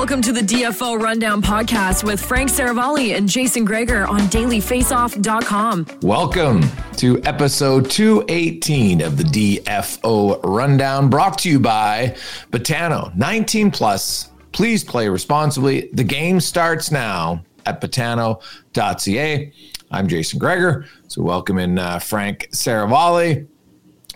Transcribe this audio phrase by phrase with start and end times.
[0.00, 5.86] Welcome to the DFO Rundown podcast with Frank Seravalli and Jason Gregor on dailyfaceoff.com.
[6.00, 6.62] Welcome
[6.96, 12.16] to episode 218 of the DFO Rundown, brought to you by
[12.50, 14.30] Betano 19 plus.
[14.52, 15.90] Please play responsibly.
[15.92, 19.52] The game starts now at betano.ca.
[19.90, 20.86] I'm Jason Gregor.
[21.08, 23.46] So, welcome in uh, Frank Seravalli.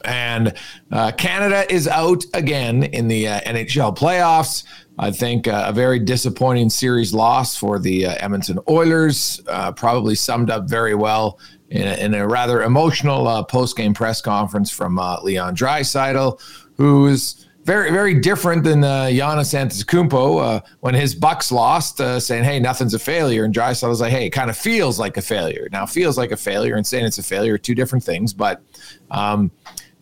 [0.04, 0.52] And
[0.92, 4.64] uh, Canada is out again in the uh, NHL playoffs.
[4.98, 10.14] I think uh, a very disappointing series loss for the uh, Edmonton Oilers, uh, probably
[10.14, 11.38] summed up very well
[11.70, 16.40] in a, in a rather emotional uh, post game press conference from Leon Draisaitl,
[16.76, 22.20] who is very, very different than uh, Giannis Antetokounmpo uh, when his Bucks lost, uh,
[22.20, 25.16] saying, "Hey, nothing's a failure," and Draisaitl was like, "Hey, it kind of feels like
[25.16, 28.04] a failure." Now, feels like a failure and saying it's a failure are two different
[28.04, 28.62] things, but
[29.10, 29.50] um,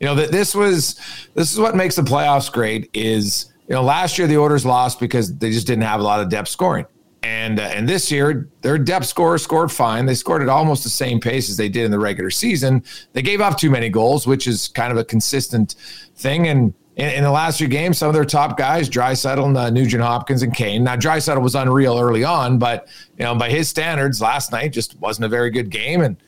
[0.01, 0.97] you know that this was
[1.35, 2.91] this is what makes the playoffs great.
[2.95, 6.21] Is you know last year the Oilers lost because they just didn't have a lot
[6.21, 6.85] of depth scoring.
[7.23, 10.05] And uh, and this year, their depth scorer scored fine.
[10.05, 12.85] They scored at almost the same pace as they did in the regular season.
[13.15, 15.77] They gave up too many goals, which is kind of a consistent
[16.17, 16.49] thing.
[16.49, 19.71] And in, in, the last few games, some of their top guys, Draisaitl and uh,
[19.71, 20.85] Nugent Hopkins and Kane.
[20.85, 25.01] Now, Draisaitl was unreal early on, but you know, by his standards, last night just
[25.01, 26.03] wasn't a very good game.
[26.03, 26.19] And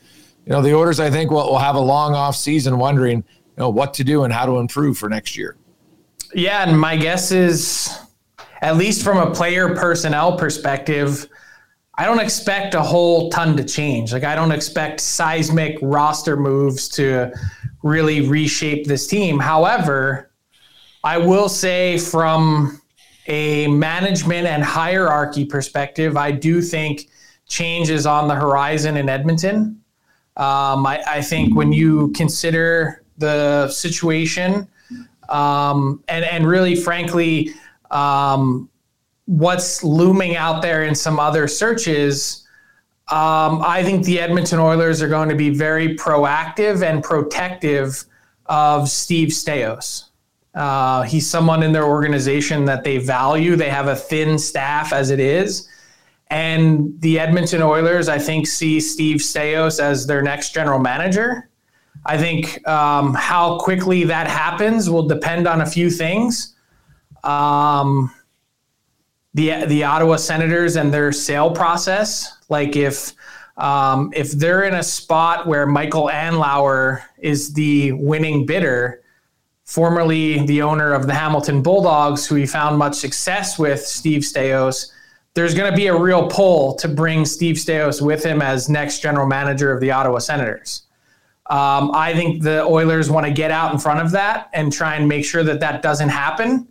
[0.47, 3.23] you know, the Oilers, I think, will, will have a long off season, wondering you
[3.59, 5.57] know what to do and how to improve for next year.
[6.35, 7.97] Yeah, and my guess is,
[8.61, 11.29] at least from a player personnel perspective,
[11.97, 14.11] I don't expect a whole ton to change.
[14.11, 17.33] Like I don't expect seismic roster moves to
[17.83, 19.39] really reshape this team.
[19.39, 20.29] However
[21.05, 22.81] I will say from
[23.27, 27.07] a management and hierarchy perspective, I do think
[27.47, 29.81] change is on the horizon in Edmonton.
[30.35, 34.67] Um, I, I, think when you consider the situation
[35.29, 37.51] um, and, and really, frankly,
[37.91, 38.69] um,
[39.25, 42.47] what's looming out there in some other searches,
[43.09, 48.05] um, I think the Edmonton Oilers are going to be very proactive and protective
[48.47, 50.05] of Steve Staios.
[50.53, 53.55] Uh, he's someone in their organization that they value.
[53.55, 55.67] They have a thin staff as it is.
[56.27, 61.49] And the Edmonton Oilers, I think, see Steve Staios as their next general manager.
[62.05, 66.55] I think um, how quickly that happens will depend on a few things.
[67.23, 68.11] Um,
[69.33, 73.13] the the Ottawa Senators and their sale process, like if
[73.57, 79.01] um, if they're in a spot where Michael Andlauer is the winning bidder,
[79.63, 84.91] formerly the owner of the Hamilton Bulldogs, who he found much success with, Steve Staios,
[85.33, 89.01] there's going to be a real pull to bring Steve Staios with him as next
[89.01, 90.84] general manager of the Ottawa Senators.
[91.47, 94.95] Um, I think the Oilers want to get out in front of that and try
[94.95, 96.67] and make sure that that doesn't happen.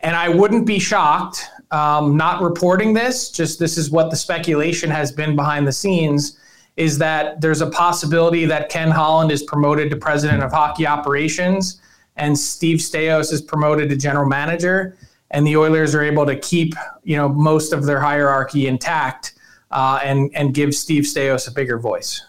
[0.00, 4.90] And I wouldn't be shocked, um, not reporting this, just this is what the speculation
[4.90, 6.38] has been behind the scenes,
[6.76, 11.80] is that there's a possibility that Ken Holland is promoted to president of hockey operations
[12.18, 14.96] and Steve Staios is promoted to general manager.
[15.30, 16.74] And the Oilers are able to keep,
[17.04, 19.34] you know, most of their hierarchy intact
[19.70, 22.22] uh, and and give Steve Staios a bigger voice.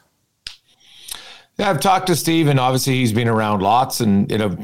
[1.59, 4.57] Yeah, I've talked to Steve, and obviously he's been around lots, and you know,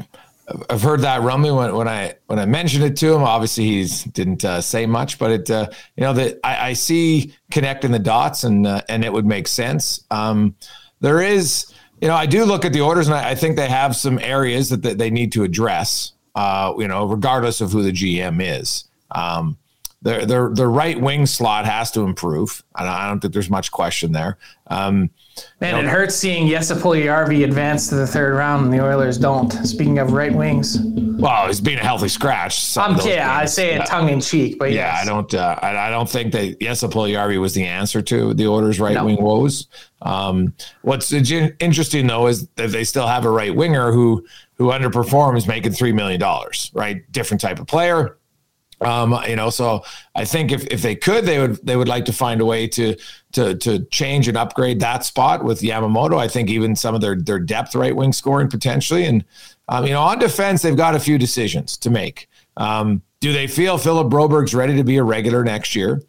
[0.70, 3.22] I've heard that rumbling when, when I when I mentioned it to him.
[3.22, 7.34] Obviously, he's didn't uh, say much, but it uh, you know that I, I, see
[7.50, 10.04] connecting the dots, and uh, and it would make sense.
[10.10, 10.54] Um,
[11.00, 11.70] there is,
[12.00, 14.18] you know, I do look at the Oilers, and I, I think they have some
[14.18, 16.12] areas that, that they need to address.
[16.34, 18.84] Uh, you know, regardless of who the GM is.
[19.10, 19.58] Um,
[20.02, 22.62] their their their right wing slot has to improve.
[22.74, 24.38] I don't, I don't think there's much question there.
[24.68, 25.10] Um,
[25.60, 28.82] Man, you know, it hurts seeing Jesse Puljujarvi advance to the third round and the
[28.82, 29.50] Oilers don't.
[29.50, 32.76] Speaking of right wings, well, he's being a healthy scratch.
[32.76, 35.02] I'm yeah, I say it tongue in cheek, but yeah, yes.
[35.02, 35.34] I don't.
[35.34, 38.94] Uh, I, I, don't think that Jesse Puljujarvi was the answer to the Oilers' right
[38.94, 39.06] no.
[39.06, 39.66] wing woes.
[40.02, 45.48] Um, what's interesting though is that they still have a right winger who who underperforms,
[45.48, 46.70] making three million dollars.
[46.74, 48.16] Right, different type of player
[48.80, 49.84] um, you know, so
[50.14, 52.66] I think if, if they could, they would they would like to find a way
[52.68, 52.96] to
[53.32, 56.18] to to change and upgrade that spot with Yamamoto.
[56.18, 59.24] I think even some of their their depth right wing scoring potentially, and
[59.68, 62.28] um, you know, on defense they've got a few decisions to make.
[62.58, 66.02] Um, do they feel Philip Broberg's ready to be a regular next year?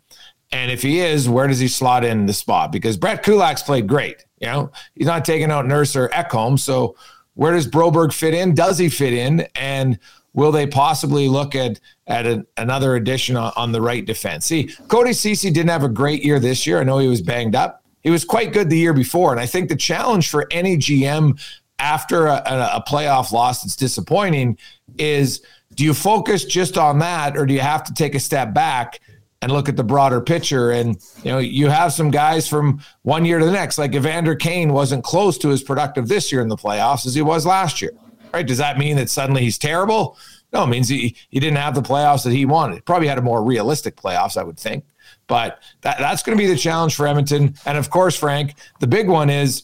[0.51, 2.71] And if he is, where does he slot in the spot?
[2.71, 4.25] Because Brett Kulak's played great.
[4.39, 6.59] You know, he's not taking out Nurse or Ekholm.
[6.59, 6.95] So
[7.33, 8.55] where does Broberg fit in?
[8.55, 9.47] Does he fit in?
[9.55, 9.99] And
[10.37, 14.45] Will they possibly look at at an, another addition on, on, the right defense?
[14.45, 16.79] See, Cody Ceci didn't have a great year this year.
[16.79, 17.83] I know he was banged up.
[18.03, 21.41] He was quite good the year before, and I think the challenge for any GM
[21.79, 24.59] after a, a playoff loss that's disappointing
[24.99, 25.41] is
[25.73, 29.01] do you focus just on that, or do you have to take a step back?
[29.43, 30.71] and look at the broader picture.
[30.71, 34.33] And you know, you have some guys from one year to the next, like Evander
[34.33, 37.79] Kane wasn't close to as productive this year in the playoffs as he was last
[37.79, 37.91] year
[38.33, 38.45] right?
[38.45, 40.17] Does that mean that suddenly he's terrible?
[40.53, 42.85] No, it means he, he didn't have the playoffs that he wanted.
[42.85, 44.85] Probably had a more realistic playoffs, I would think.
[45.27, 47.55] But that, that's going to be the challenge for Edmonton.
[47.65, 49.63] And of course, Frank, the big one is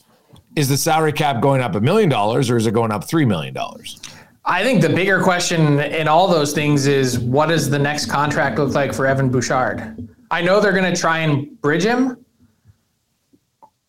[0.56, 3.28] is the salary cap going up a million dollars or is it going up $3
[3.28, 3.56] million?
[4.46, 8.60] I think the bigger question in all those things is what does the next contract
[8.60, 10.08] look like for Evan Bouchard?
[10.30, 12.23] I know they're going to try and bridge him,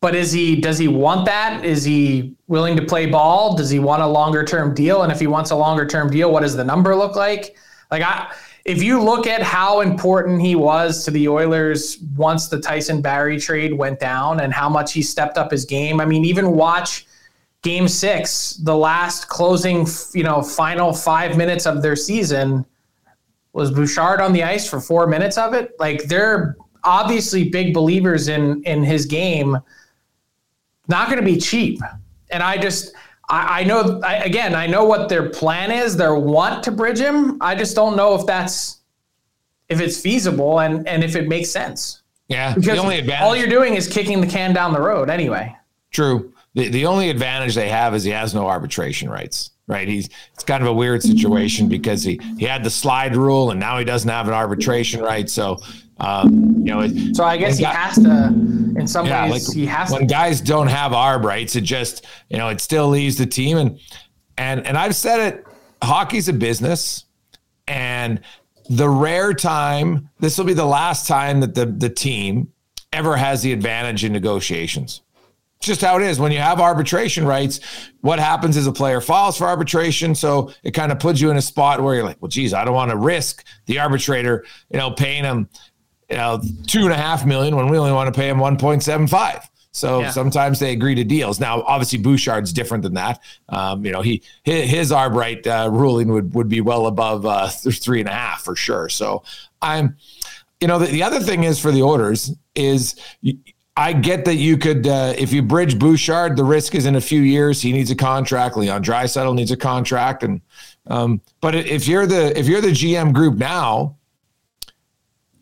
[0.05, 1.65] but is he does he want that?
[1.65, 3.57] Is he willing to play ball?
[3.57, 5.03] Does he want a longer term deal?
[5.03, 7.57] And if he wants a longer term deal, what does the number look like?
[7.91, 8.31] Like I
[8.67, 13.41] if you look at how important he was to the Oilers once the Tyson Barrie
[13.41, 16.03] trade went down and how much he stepped up his game.
[16.03, 17.07] I mean, even watch
[17.63, 22.67] game 6, the last closing, you know, final 5 minutes of their season
[23.55, 25.75] was Bouchard on the ice for 4 minutes of it.
[25.79, 29.57] Like they're obviously big believers in in his game
[30.89, 31.81] not going to be cheap.
[32.31, 32.95] And I just,
[33.29, 36.99] I, I know, I, again, I know what their plan is, their want to bridge
[36.99, 37.39] him.
[37.41, 38.81] I just don't know if that's,
[39.69, 42.03] if it's feasible and, and if it makes sense.
[42.29, 42.55] Yeah.
[42.55, 42.79] Because
[43.21, 45.55] all you're doing is kicking the can down the road anyway.
[45.91, 46.33] True.
[46.55, 49.89] The, the only advantage they have is he has no arbitration rights right?
[49.89, 53.59] He's it's kind of a weird situation because he he had the slide rule and
[53.59, 55.29] now he doesn't have an arbitration right.
[55.29, 55.59] So
[55.99, 58.27] um, you know, it, so I guess he has to
[58.77, 60.07] in some yeah, ways like he has when to.
[60.07, 63.79] guys don't have arb rights, it just you know it still leaves the team and
[64.37, 65.47] and and I've said it.
[65.83, 67.05] Hockey's a business,
[67.69, 68.21] and
[68.69, 72.53] the rare time this will be the last time that the the team
[72.93, 75.03] ever has the advantage in negotiations
[75.65, 76.21] just how it is.
[76.21, 77.61] When you have arbitration rights,
[78.01, 80.15] what happens is a player files for arbitration.
[80.15, 82.65] So it kind of puts you in a spot where you're like, well, geez, I
[82.65, 85.49] don't want to risk the arbitrator, you know, paying him,
[86.15, 89.49] you know, two and a half million when we only want to pay him 1.75.
[89.73, 90.11] So yeah.
[90.11, 91.41] sometimes they agree to deals.
[91.41, 93.21] Now, obviously, Bouchard's different than that.
[93.49, 97.27] Um, you know, he his, his arb right uh, ruling would would be well above
[97.27, 98.89] uh, three and a half for sure.
[98.89, 99.25] So
[99.61, 99.97] I'm,
[100.61, 102.95] you know, the, the other thing is for the Oilers is
[103.77, 107.01] I get that you could, uh, if you bridge Bouchard, the risk is in a
[107.01, 108.57] few years he needs a contract.
[108.57, 110.41] Leon Draisaitl needs a contract, and
[110.87, 113.97] um, but if you're the if you're the GM group now,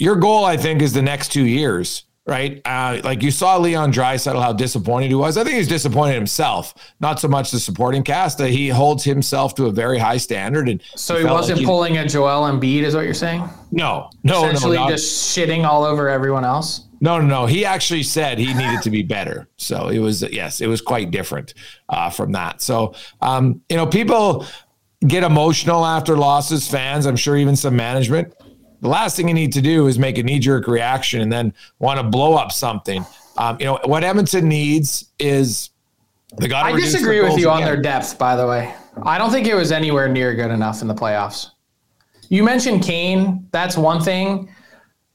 [0.02, 2.60] your goal I think is the next two years right?
[2.64, 5.36] Uh, like you saw Leon Draisaitl, how disappointed he was.
[5.36, 8.38] I think he's disappointed himself, not so much the supporting cast.
[8.38, 11.98] That he holds himself to a very high standard, and so he wasn't like pulling
[11.98, 13.48] a Joel Embiid, is what you're saying?
[13.70, 14.46] No, no, no.
[14.46, 16.86] essentially no, just shitting all over everyone else.
[17.00, 17.46] No, no, no.
[17.46, 19.48] He actually said he needed to be better.
[19.56, 21.54] So it was yes, it was quite different
[21.88, 22.62] uh, from that.
[22.62, 24.46] So um, you know, people
[25.04, 26.68] get emotional after losses.
[26.68, 28.34] Fans, I'm sure, even some management.
[28.82, 31.54] The last thing you need to do is make a knee jerk reaction and then
[31.78, 33.06] want to blow up something.
[33.38, 35.70] Um, you know what Edmonton needs is
[36.36, 36.62] the guy.
[36.62, 38.18] I disagree with you on their depth.
[38.18, 38.74] By the way,
[39.04, 41.50] I don't think it was anywhere near good enough in the playoffs.
[42.28, 43.48] You mentioned Kane.
[43.52, 44.50] That's one thing.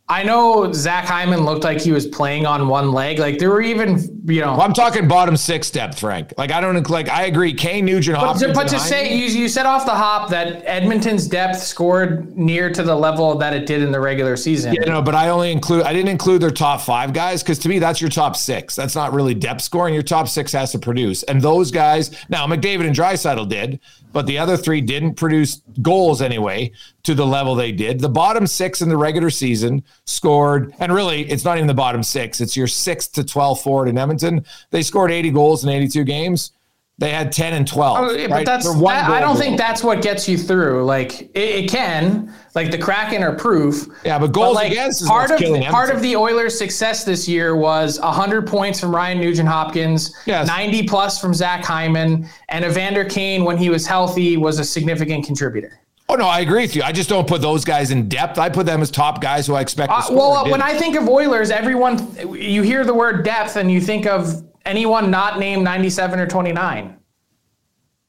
[0.09, 3.19] I know Zach Hyman looked like he was playing on one leg.
[3.19, 6.33] Like there were even, you know, well, I'm talking bottom six depth, Frank.
[6.37, 7.09] Like I don't like.
[7.09, 7.53] I agree.
[7.53, 8.17] Kane Nugent.
[8.17, 12.37] But, to, but to say you, you said off the hop that Edmonton's depth scored
[12.37, 14.73] near to the level that it did in the regular season.
[14.75, 15.83] Yeah, no, but I only include.
[15.83, 18.77] I didn't include their top five guys because to me that's your top six.
[18.77, 19.93] That's not really depth scoring.
[19.93, 22.11] Your top six has to produce, and those guys.
[22.29, 23.81] Now McDavid and Draisaitl did,
[24.17, 26.71] but the other three didn't produce goals anyway
[27.03, 27.99] to the level they did.
[27.99, 32.01] The bottom six in the regular season scored, and really, it's not even the bottom
[32.01, 34.43] six, it's your sixth to 12 forward in Edmonton.
[34.71, 36.51] They scored 80 goals in 82 games.
[36.99, 37.97] They had 10 and 12.
[37.97, 38.45] Oh, but right?
[38.45, 39.41] that's, that, I don't goal.
[39.41, 40.83] think that's what gets you through.
[40.83, 43.87] Like, it, it, can, like the Kraken are proof.
[44.03, 45.39] Yeah, but goals but like, against part of
[45.69, 50.47] part of the Oilers' success this year was 100 points from Ryan Nugent Hopkins, yes.
[50.47, 55.23] 90 plus from Zach Hyman, and Evander Kane, when he was healthy, was a significant
[55.23, 55.79] contributor.
[56.09, 56.83] Oh no, I agree with you.
[56.83, 58.39] I just don't put those guys in depth.
[58.39, 59.91] I put them as top guys who I expect.
[59.91, 63.81] Uh, well, when I think of Oilers, everyone you hear the word depth and you
[63.81, 66.97] think of anyone not named 97 or 29.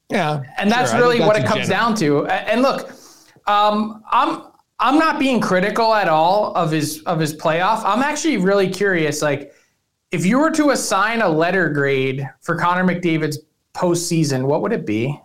[0.09, 0.41] Yeah.
[0.57, 0.99] And that's sure.
[0.99, 1.93] really that's what it comes general.
[1.93, 2.25] down to.
[2.27, 2.91] And look,
[3.47, 4.43] um, I'm
[4.79, 7.81] I'm not being critical at all of his of his playoff.
[7.83, 9.21] I'm actually really curious.
[9.21, 9.53] Like,
[10.11, 13.39] if you were to assign a letter grade for Connor McDavid's
[13.73, 15.19] postseason, what would it be?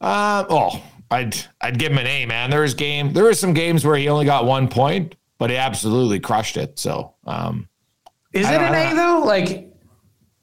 [0.00, 2.50] Uh, oh, I'd I'd give him an A, man.
[2.50, 3.12] There was game.
[3.12, 6.78] There were some games where he only got one point, but he absolutely crushed it.
[6.78, 7.68] So, um,
[8.34, 9.22] is it an A though?
[9.24, 9.70] Like,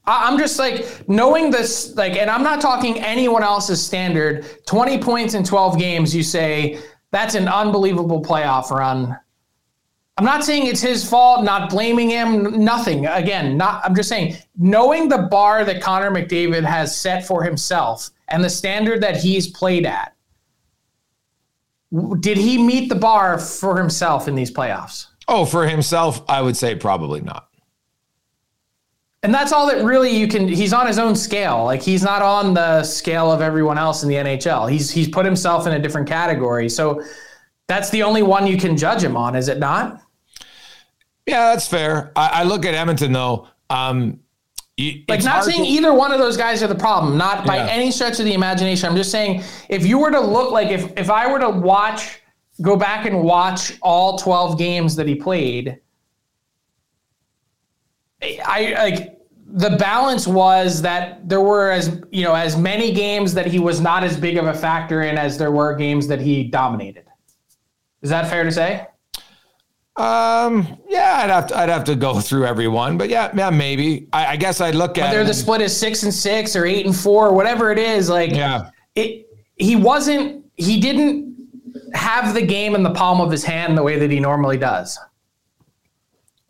[0.05, 4.45] I'm just like knowing this, like, and I'm not talking anyone else's standard.
[4.65, 6.79] 20 points in 12 games, you say
[7.11, 9.17] that's an unbelievable playoff run.
[10.17, 13.05] I'm not saying it's his fault, not blaming him, nothing.
[13.05, 18.09] Again, not I'm just saying knowing the bar that Connor McDavid has set for himself
[18.27, 20.15] and the standard that he's played at.
[22.19, 25.07] Did he meet the bar for himself in these playoffs?
[25.27, 27.50] Oh, for himself, I would say probably not.
[29.23, 30.47] And that's all that really you can.
[30.47, 31.63] He's on his own scale.
[31.63, 34.71] Like he's not on the scale of everyone else in the NHL.
[34.71, 36.67] He's he's put himself in a different category.
[36.69, 37.03] So
[37.67, 40.01] that's the only one you can judge him on, is it not?
[41.27, 42.11] Yeah, that's fair.
[42.15, 43.47] I, I look at Edmonton though.
[43.69, 44.19] Um,
[45.07, 47.67] like not saying to, either one of those guys are the problem, not by yeah.
[47.67, 48.89] any stretch of the imagination.
[48.89, 52.21] I'm just saying if you were to look like if if I were to watch,
[52.61, 55.79] go back and watch all 12 games that he played
[58.21, 59.19] I like
[59.53, 63.81] the balance was that there were as you know as many games that he was
[63.81, 67.05] not as big of a factor in as there were games that he dominated.
[68.01, 68.87] Is that fair to say?
[69.97, 73.49] Um, yeah, I'd have to, I'd have to go through every one, but yeah, yeah,
[73.49, 74.07] maybe.
[74.13, 76.85] I, I guess I'd look at whether the split is six and six or eight
[76.85, 78.09] and four, or whatever it is.
[78.09, 79.27] Like, yeah, it.
[79.57, 80.45] He wasn't.
[80.55, 81.31] He didn't
[81.93, 84.97] have the game in the palm of his hand the way that he normally does.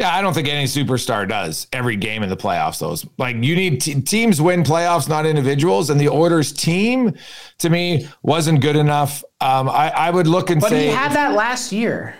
[0.01, 2.79] Yeah, I don't think any superstar does every game in the playoffs.
[2.79, 5.91] Those like you need t- teams win playoffs, not individuals.
[5.91, 7.13] And the Oilers team,
[7.59, 9.23] to me, wasn't good enough.
[9.41, 12.15] Um, I, I would look and but say, but he had that last year.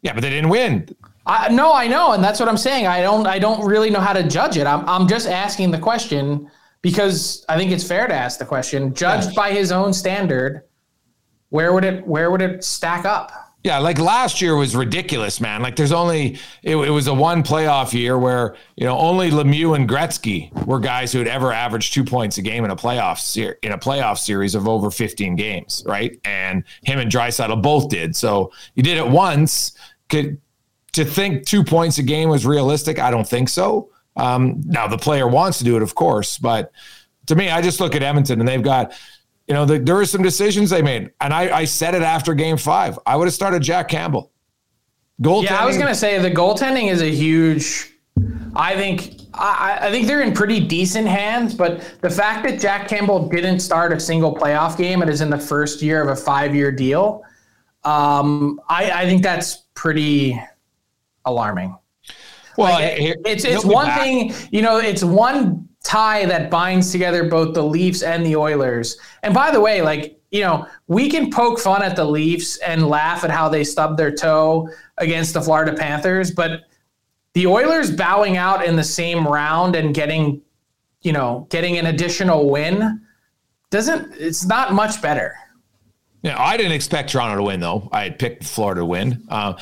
[0.00, 0.88] Yeah, but they didn't win.
[1.26, 2.86] I, no, I know, and that's what I'm saying.
[2.86, 4.66] I don't, I don't really know how to judge it.
[4.66, 6.50] I'm, I'm just asking the question
[6.80, 8.94] because I think it's fair to ask the question.
[8.94, 10.62] Judged by his own standard,
[11.50, 13.41] where would it, where would it stack up?
[13.64, 15.62] Yeah, like last year was ridiculous, man.
[15.62, 19.76] Like there's only it, it, was a one playoff year where you know only Lemieux
[19.76, 23.20] and Gretzky were guys who had ever averaged two points a game in a playoff
[23.20, 26.18] ser- in a playoff series of over 15 games, right?
[26.24, 28.16] And him and Draisaitl both did.
[28.16, 29.76] So you did it once.
[30.08, 30.40] Could
[30.92, 32.98] to think two points a game was realistic?
[32.98, 33.90] I don't think so.
[34.16, 36.72] Um, now the player wants to do it, of course, but
[37.26, 38.92] to me, I just look at Edmonton and they've got
[39.52, 42.32] you know, the, there were some decisions they made, and I, I said it after
[42.32, 42.98] Game Five.
[43.04, 44.32] I would have started Jack Campbell.
[45.20, 45.42] Goaltending.
[45.42, 47.92] Yeah, I was gonna say the goaltending is a huge.
[48.56, 52.88] I think I, I, think they're in pretty decent hands, but the fact that Jack
[52.88, 56.16] Campbell didn't start a single playoff game and is in the first year of a
[56.16, 57.22] five-year deal,
[57.84, 60.40] um, I, I think that's pretty
[61.26, 61.76] alarming.
[62.56, 64.00] Well, Like, here- it's it's one back.
[64.00, 68.96] thing, you know, it's one tie that binds together both the Leafs and the Oilers.
[69.22, 72.88] And by the way, like, you know, we can poke fun at the Leafs and
[72.88, 76.62] laugh at how they stubbed their toe against the Florida Panthers, but
[77.34, 80.40] the Oilers bowing out in the same round and getting,
[81.02, 83.00] you know, getting an additional win
[83.70, 85.34] doesn't it's not much better.
[86.22, 87.88] Yeah, I didn't expect Toronto to win, though.
[87.90, 89.24] I had picked Florida to win.
[89.28, 89.54] Uh,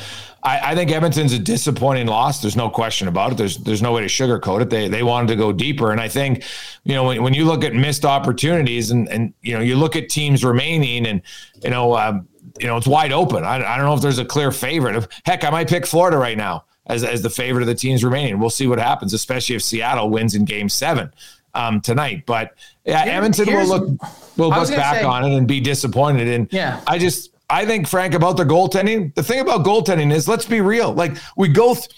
[0.43, 2.43] I, I think Edmonton's a disappointing loss.
[2.43, 3.38] There's no question about it.
[3.38, 4.71] There's there's no way to sugarcoat it.
[4.71, 6.45] They they wanted to go deeper, and I think
[6.85, 9.97] you know when, when you look at missed opportunities and and you know you look
[9.97, 11.23] at teams remaining, and
[11.62, 13.43] you know um, you know it's wide open.
[13.43, 15.07] I, I don't know if there's a clear favorite.
[15.25, 18.38] Heck, I might pick Florida right now as as the favorite of the teams remaining.
[18.38, 21.11] We'll see what happens, especially if Seattle wins in Game Seven
[21.54, 22.25] um, tonight.
[22.26, 22.54] But
[22.85, 23.88] yeah, Edmonton will look
[24.37, 26.28] will look back say- on it and be disappointed.
[26.28, 26.80] And Yeah.
[26.87, 29.14] I just I think Frank about the goaltending.
[29.14, 30.92] The thing about goaltending is let's be real.
[30.92, 31.88] Like we go th-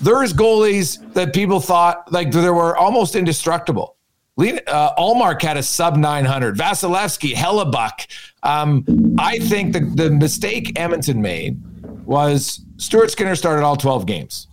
[0.00, 3.96] there's goalies that people thought like they were almost indestructible.
[4.38, 6.56] Uh, Ullmark had a sub 900.
[6.58, 8.06] Vasilevskiy, Hellebuyck.
[8.42, 8.84] Um,
[9.18, 11.58] I think the, the mistake Edmonton made
[12.04, 14.48] was Stuart Skinner started all 12 games.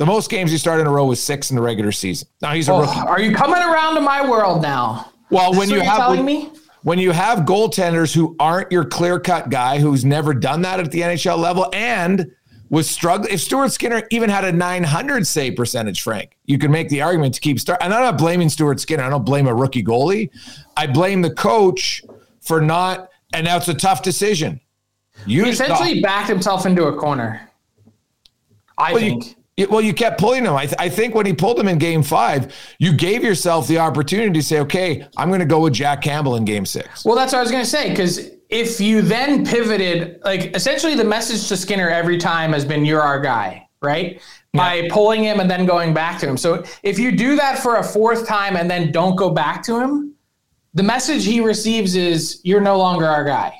[0.00, 2.26] The most games he started in a row was six in the regular season.
[2.40, 2.98] Now he's a Oh, rookie.
[3.00, 5.12] are you coming around to my world now?
[5.28, 6.50] Well, when you have telling when, me?
[6.84, 10.90] when you have goaltenders who aren't your clear cut guy who's never done that at
[10.90, 12.30] the NHL level and
[12.70, 13.30] was struggling.
[13.34, 17.34] If Stuart Skinner even had a 900 save percentage, Frank, you could make the argument
[17.34, 17.80] to keep start.
[17.82, 19.02] And I'm not blaming Stuart Skinner.
[19.02, 20.30] I don't blame a rookie goalie.
[20.78, 22.02] I blame the coach
[22.40, 23.10] for not.
[23.34, 24.62] And now it's a tough decision.
[25.26, 27.50] You He essentially backed himself into a corner.
[28.78, 29.26] I Well, think.
[29.26, 29.34] you-
[29.68, 30.54] well, you kept pulling him.
[30.54, 33.78] I, th- I think when he pulled him in game five, you gave yourself the
[33.78, 37.04] opportunity to say, okay, I'm going to go with Jack Campbell in game six.
[37.04, 37.90] Well, that's what I was going to say.
[37.90, 42.84] Because if you then pivoted, like essentially the message to Skinner every time has been,
[42.84, 44.20] you're our guy, right?
[44.52, 46.36] By pulling him and then going back to him.
[46.36, 49.78] So if you do that for a fourth time and then don't go back to
[49.78, 50.14] him,
[50.74, 53.54] the message he receives is, you're no longer our guy.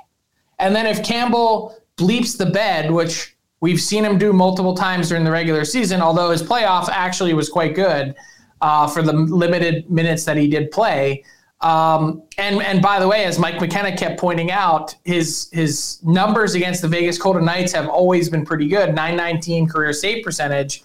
[0.59, 5.25] And then if Campbell bleeps the bed, which we've seen him do multiple times during
[5.25, 8.14] the regular season, although his playoff actually was quite good
[8.61, 11.25] uh, for the limited minutes that he did play.
[11.61, 16.55] Um, and and by the way, as Mike McKenna kept pointing out, his his numbers
[16.55, 18.94] against the Vegas Golden Knights have always been pretty good.
[18.94, 20.83] 919 career save percentage.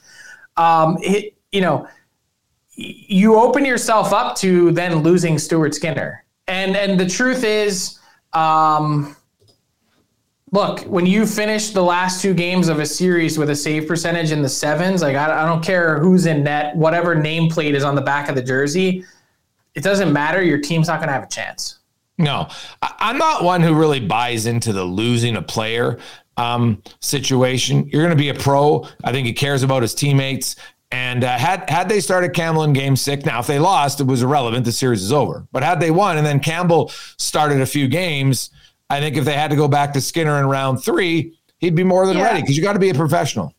[0.58, 1.88] Um, it, you know,
[2.76, 6.26] you open yourself up to then losing Stuart Skinner.
[6.48, 8.00] And and the truth is,
[8.34, 9.16] um,
[10.52, 14.32] look, when you finish the last two games of a series with a save percentage
[14.32, 17.96] in the sevens, like I, I don't care who's in net, whatever nameplate is on
[17.96, 19.04] the back of the jersey,
[19.74, 20.42] it doesn't matter.
[20.42, 21.80] Your team's not going to have a chance.
[22.18, 22.48] No,
[22.82, 26.00] I'm not one who really buys into the losing a player
[26.38, 27.90] um, situation.
[27.90, 28.88] You're going to be a pro.
[29.04, 30.56] I think he cares about his teammates.
[30.92, 34.08] And uh, had had they started Campbell in Game Six, now if they lost, it
[34.08, 34.64] was irrelevant.
[34.64, 35.46] The series is over.
[35.52, 38.52] But had they won, and then Campbell started a few games,
[38.90, 41.84] I think if they had to go back to Skinner in round three, he'd be
[41.84, 42.26] more than Yeah.
[42.26, 43.54] ready because you got to be a professional.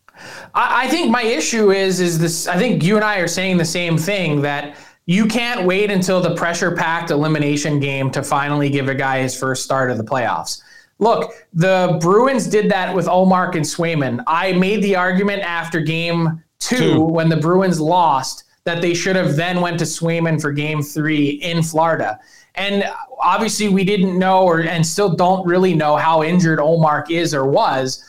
[0.54, 2.46] I, I think my issue is is this.
[2.48, 6.20] I think you and I are saying the same thing that you can't wait until
[6.20, 10.04] the pressure packed elimination game to finally give a guy his first start of the
[10.04, 10.62] playoffs.
[10.98, 14.24] Look, the Bruins did that with Ullmark and Swayman.
[14.26, 17.00] I made the argument after game two, Two.
[17.02, 21.28] when the Bruins lost that they should have then went to Swayman for game three
[21.42, 22.18] in Florida.
[22.56, 22.84] And
[23.18, 27.46] obviously we didn't know or and still don't really know how injured Ullmark is or
[27.46, 28.02] was.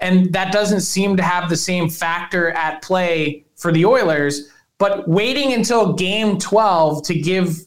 [0.00, 4.48] And that doesn't seem to have the same factor at play for the Oilers.
[4.78, 7.66] But waiting until game 12 to give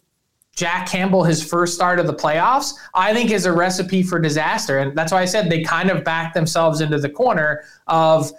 [0.55, 4.79] Jack Campbell his first start of the playoffs, I think is a recipe for disaster.
[4.79, 8.31] And that's why I said they kind of backed themselves into the corner of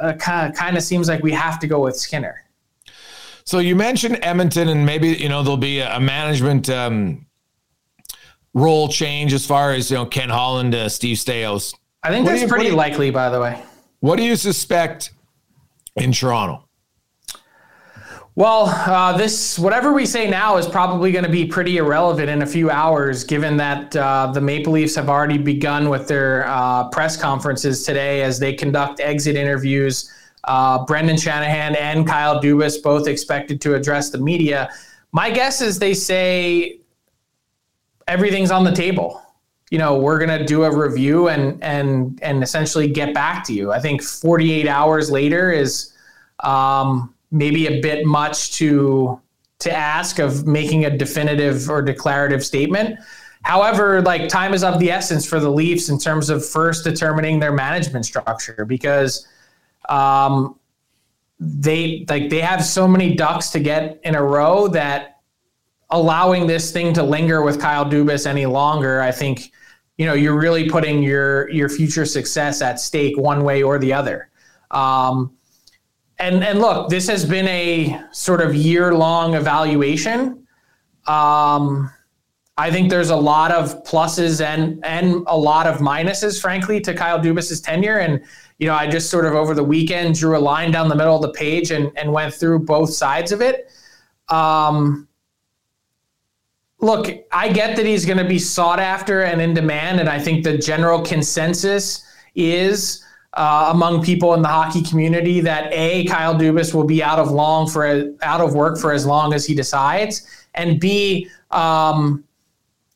[0.00, 2.44] uh, kind, of, seems like we have to go with Skinner.
[3.44, 7.26] So you mentioned Edmonton, and maybe you know there'll be a, a management um,
[8.54, 11.74] role change as far as you know Ken Holland, uh, Steve Staios.
[12.02, 13.62] I think What that's you- pretty you- likely, by the way.
[14.00, 15.10] What do you suspect
[15.96, 16.64] in Toronto?
[18.34, 22.40] Well, uh, this whatever we say now is probably going to be pretty irrelevant in
[22.40, 26.88] a few hours, given that uh, the Maple Leafs have already begun with their uh,
[26.88, 30.10] press conferences today as they conduct exit interviews.
[30.44, 34.70] Uh, Brendan Shanahan and Kyle Dubas both expected to address the media.
[35.12, 36.78] My guess is they say
[38.08, 39.22] everything's on the table.
[39.70, 43.52] You know, we're going to do a review and and and essentially get back to
[43.52, 43.72] you.
[43.72, 45.88] I think 48 hours later is.
[46.40, 49.20] Um, maybe a bit much to
[49.58, 52.98] to ask of making a definitive or declarative statement.
[53.42, 57.40] However, like time is of the essence for the Leafs in terms of first determining
[57.40, 59.26] their management structure because
[59.88, 60.58] um,
[61.40, 65.11] they like they have so many ducks to get in a row that
[65.92, 69.52] allowing this thing to linger with Kyle Dubas any longer, I think,
[69.98, 73.92] you know, you're really putting your your future success at stake one way or the
[73.92, 74.30] other.
[74.70, 75.36] Um,
[76.18, 80.46] and and look, this has been a sort of year long evaluation.
[81.06, 81.90] Um,
[82.56, 86.94] I think there's a lot of pluses and and a lot of minuses, frankly, to
[86.94, 87.98] Kyle Dubas's tenure.
[87.98, 88.22] And
[88.58, 91.16] you know, I just sort of over the weekend drew a line down the middle
[91.16, 93.70] of the page and, and went through both sides of it.
[94.28, 95.08] Um,
[96.82, 100.18] look, I get that he's going to be sought after and in demand, and I
[100.18, 103.02] think the general consensus is
[103.34, 107.30] uh, among people in the hockey community that a Kyle Dubas will be out of
[107.30, 112.24] long for out of work for as long as he decides, and b um,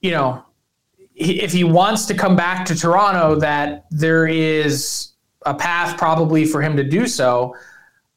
[0.01, 0.43] you know
[1.15, 5.13] if he wants to come back to Toronto, that there is
[5.47, 7.57] a path probably for him to do so.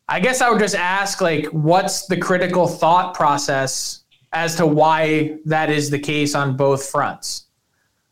[0.09, 5.37] I guess I would just ask, like, what's the critical thought process as to why
[5.45, 7.45] that is the case on both fronts?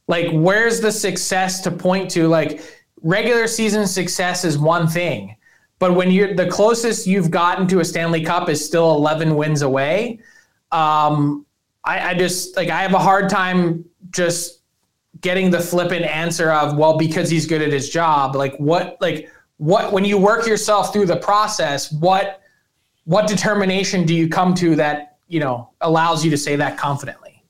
[0.07, 2.27] Like, where's the success to point to?
[2.27, 2.61] Like,
[3.01, 5.35] regular season success is one thing,
[5.79, 9.61] but when you're the closest you've gotten to a Stanley Cup is still 11 wins
[9.61, 10.19] away.
[10.71, 11.45] Um,
[11.83, 14.61] I, I just like I have a hard time just
[15.21, 19.31] getting the flippant answer of well because he's good at his job like what like
[19.57, 22.41] what when you work yourself through the process what
[23.05, 27.43] what determination do you come to that you know allows you to say that confidently.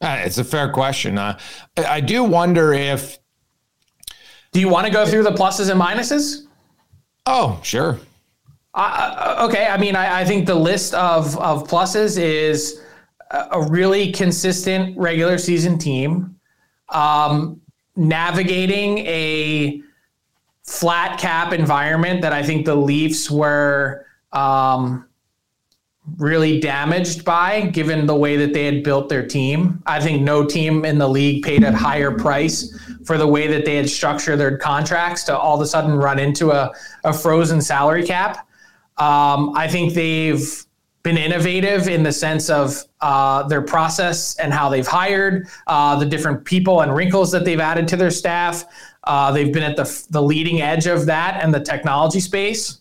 [0.00, 1.18] Uh, it's a fair question.
[1.18, 1.38] Uh,
[1.78, 3.18] i do wonder if
[4.52, 6.46] do you want to go through the pluses and minuses?
[7.26, 7.98] Oh sure.
[8.74, 12.80] Uh, okay i mean I, I think the list of of pluses is
[13.30, 16.36] a really consistent regular season team.
[16.88, 17.60] Um,
[17.96, 19.82] navigating a
[20.64, 25.05] flat cap environment that I think the Leafs were um,
[26.18, 29.82] really damaged by, given the way that they had built their team.
[29.86, 33.64] I think no team in the league paid a higher price for the way that
[33.64, 36.72] they had structured their contracts to all of a sudden run into a,
[37.04, 38.48] a frozen salary cap.
[38.98, 40.64] Um, I think they've
[41.02, 46.06] been innovative in the sense of uh, their process and how they've hired, uh, the
[46.06, 48.64] different people and wrinkles that they've added to their staff.
[49.04, 52.80] Uh, they've been at the, the leading edge of that and the technology space.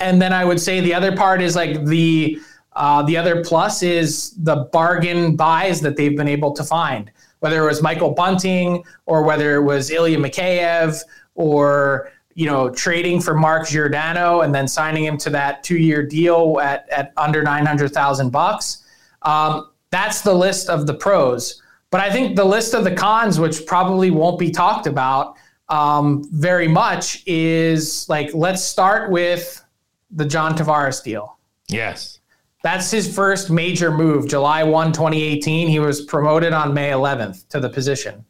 [0.00, 2.40] And then I would say the other part is like the
[2.76, 7.62] uh, the other plus is the bargain buys that they've been able to find, whether
[7.62, 10.98] it was Michael Bunting or whether it was Ilya Mikheyev
[11.34, 16.60] or you know, trading for Mark Giordano and then signing him to that two-year deal
[16.62, 18.84] at, at under 900,000 bucks.
[19.22, 21.62] Um, that's the list of the pros.
[21.90, 25.36] But I think the list of the cons, which probably won't be talked about
[25.68, 29.62] um, very much, is like, let's start with
[30.10, 31.36] the John Tavares deal.
[31.68, 32.20] Yes.
[32.62, 34.28] That's his first major move.
[34.28, 35.68] July 1, 2018.
[35.68, 38.24] He was promoted on May 11th to the position.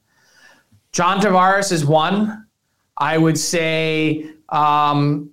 [0.92, 2.46] John Tavares is one.
[2.96, 5.30] I would say um,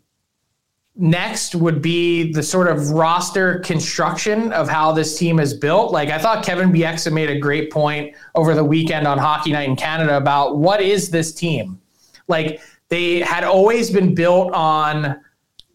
[0.96, 5.92] next would be the sort of roster construction of how this team is built.
[5.92, 9.70] Like I thought Kevin Bieksa made a great point over the weekend on Hockey Night
[9.70, 11.80] in Canada about what is this team?
[12.28, 15.22] Like they had always been built on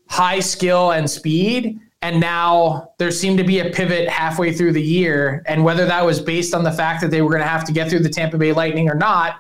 [0.09, 1.81] high skill and speed.
[2.05, 5.43] And now there seemed to be a pivot halfway through the year.
[5.47, 7.73] And whether that was based on the fact that they were going to have to
[7.73, 9.37] get through the Tampa Bay Lightning or not,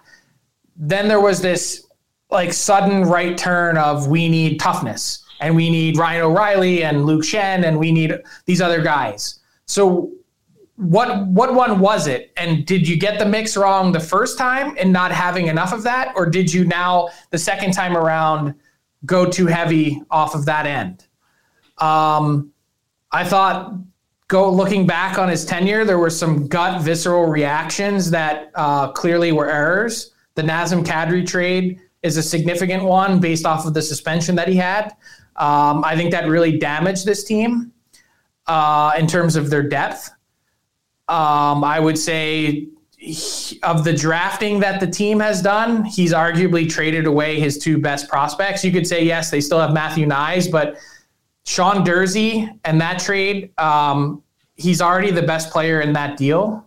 [0.74, 1.86] then there was this
[2.30, 7.22] like sudden right turn of we need toughness and we need Ryan O'Reilly and Luke
[7.22, 8.14] Schenn and we need
[8.46, 9.40] these other guys.
[9.66, 10.10] So
[10.76, 12.32] what what one was it?
[12.38, 15.82] And did you get the mix wrong the first time and not having enough of
[15.82, 18.54] that, or did you now the second time around
[19.04, 21.06] go too heavy off of that end?
[21.76, 22.53] Um,
[23.14, 23.74] I thought
[24.26, 29.30] go looking back on his tenure, there were some gut visceral reactions that uh, clearly
[29.30, 30.10] were errors.
[30.34, 34.56] The Nazem Kadri trade is a significant one based off of the suspension that he
[34.56, 34.96] had.
[35.36, 37.72] Um, I think that really damaged this team
[38.48, 40.10] uh, in terms of their depth.
[41.08, 46.68] Um, I would say he, of the drafting that the team has done, he's arguably
[46.68, 48.64] traded away his two best prospects.
[48.64, 50.78] You could say, yes, they still have Matthew Knies, but
[51.44, 54.22] Sean Durzi and that trade, um,
[54.56, 56.66] he's already the best player in that deal.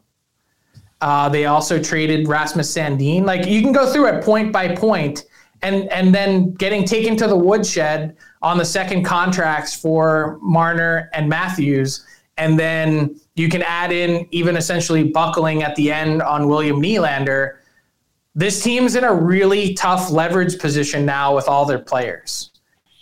[1.02, 3.26] Uh, they also traded Rasmus Sandin.
[3.26, 5.26] Like you can go through it point by point,
[5.62, 11.30] and and then getting taken to the woodshed on the second contracts for Marner and
[11.30, 12.06] Matthews,
[12.38, 17.58] and then you can add in even essentially buckling at the end on William Nylander.
[18.34, 22.52] This team's in a really tough leverage position now with all their players,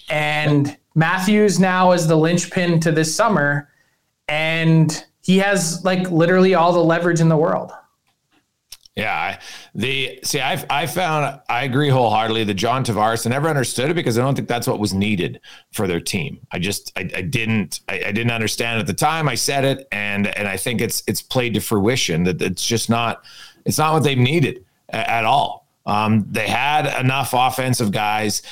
[0.09, 3.69] and Matthews now is the linchpin to this summer,
[4.27, 7.71] and he has like literally all the leverage in the world.
[8.95, 9.41] Yeah,
[9.73, 13.27] the see, I I found I agree wholeheartedly that John Tavares.
[13.27, 15.41] I never understood it because I don't think that's what was needed
[15.73, 16.39] for their team.
[16.51, 19.27] I just I, I didn't I, I, didn't understand at the time.
[19.27, 22.89] I said it, and and I think it's it's played to fruition that it's just
[22.89, 23.25] not
[23.65, 25.67] it's not what they've needed at, at all.
[25.85, 28.43] Um, they had enough offensive guys.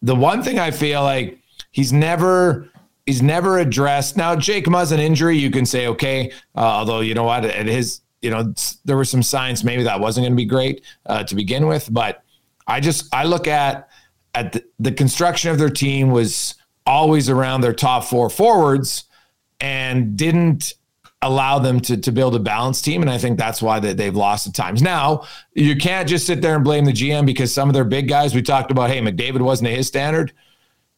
[0.00, 1.38] The one thing I feel like
[1.70, 2.68] he's never
[3.06, 4.16] he's never addressed.
[4.16, 8.00] Now Jake Muzzin injury, you can say okay, uh, although you know what at his
[8.22, 8.52] you know,
[8.84, 11.88] there were some signs maybe that wasn't going to be great uh, to begin with.
[11.92, 12.22] But
[12.66, 13.88] I just I look at
[14.34, 16.54] at the, the construction of their team was
[16.86, 19.04] always around their top four forwards
[19.60, 20.74] and didn't
[21.22, 23.02] allow them to, to build a balanced team.
[23.02, 24.80] And I think that's why they, they've lost at times.
[24.80, 28.08] Now, you can't just sit there and blame the GM because some of their big
[28.08, 30.32] guys, we talked about, hey, McDavid wasn't at his standard.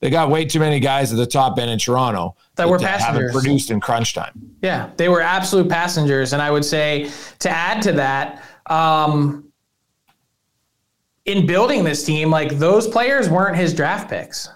[0.02, 2.80] They got way too many guys at the top end in Toronto that, that were
[2.80, 4.56] passengers produced in crunch time.
[4.60, 9.52] Yeah, they were absolute passengers, and I would say to add to that, um,
[11.24, 14.48] in building this team, like those players weren't his draft picks.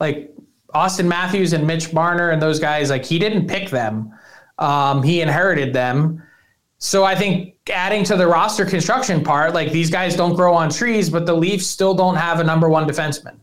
[0.00, 0.34] Like
[0.74, 4.12] Auston Matthews and Mitch Marner and those guys, like he didn't pick them.
[4.58, 6.20] Um, he inherited them.
[6.78, 10.68] So I think adding to the roster construction part, like these guys don't grow on
[10.68, 13.36] trees, but the Leafs still don't have a number one defenseman.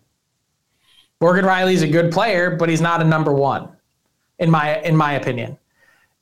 [1.22, 3.70] Morgan Rielly's a good player, but he's not a number one,
[4.40, 5.58] in my in my opinion.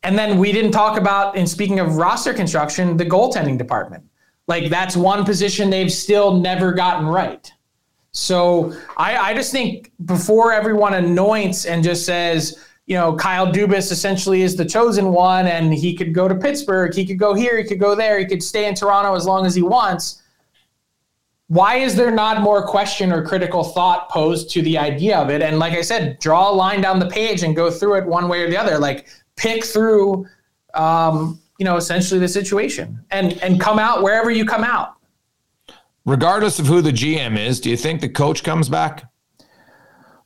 [0.03, 4.03] And then we didn't talk about, in speaking of roster construction, the goaltending department.
[4.47, 7.51] Like that's one position they've still never gotten right.
[8.11, 12.57] So I, I just think before everyone anoints and just says,
[12.87, 16.93] you know, Kyle Dubas essentially is the chosen one and he could go to Pittsburgh,
[16.93, 19.45] he could go here, he could go there, he could stay in Toronto as long
[19.45, 20.23] as he wants
[21.49, 25.41] why is there not more question or critical thought posed to the idea of it?
[25.41, 28.29] And like I said, draw a line down the page and go through it one
[28.29, 28.77] way or the other.
[28.77, 30.27] Like pick through,
[30.75, 34.95] um, you know, essentially the situation and and come out wherever you come out.
[36.05, 39.11] Regardless of who the GM is, do you think the coach comes back?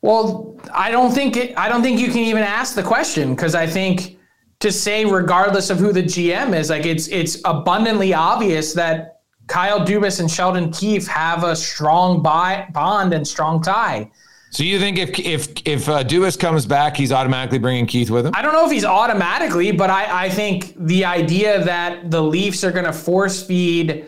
[0.01, 3.55] Well, I don't think it, I don't think you can even ask the question because
[3.55, 4.19] I think
[4.59, 9.12] to say regardless of who the GM is, like it's it's abundantly obvious that
[9.47, 14.09] Kyle Dubas and Sheldon Keefe have a strong buy, bond and strong tie.
[14.51, 18.27] So you think if if if uh, Dubas comes back, he's automatically bringing Keefe with
[18.27, 18.33] him?
[18.35, 22.63] I don't know if he's automatically, but I, I think the idea that the Leafs
[22.63, 24.05] are going to force feed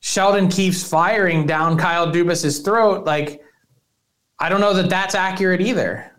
[0.00, 3.42] Sheldon Keefe's firing down Kyle Dubas's throat, like
[4.40, 6.10] I don't know that that's accurate either.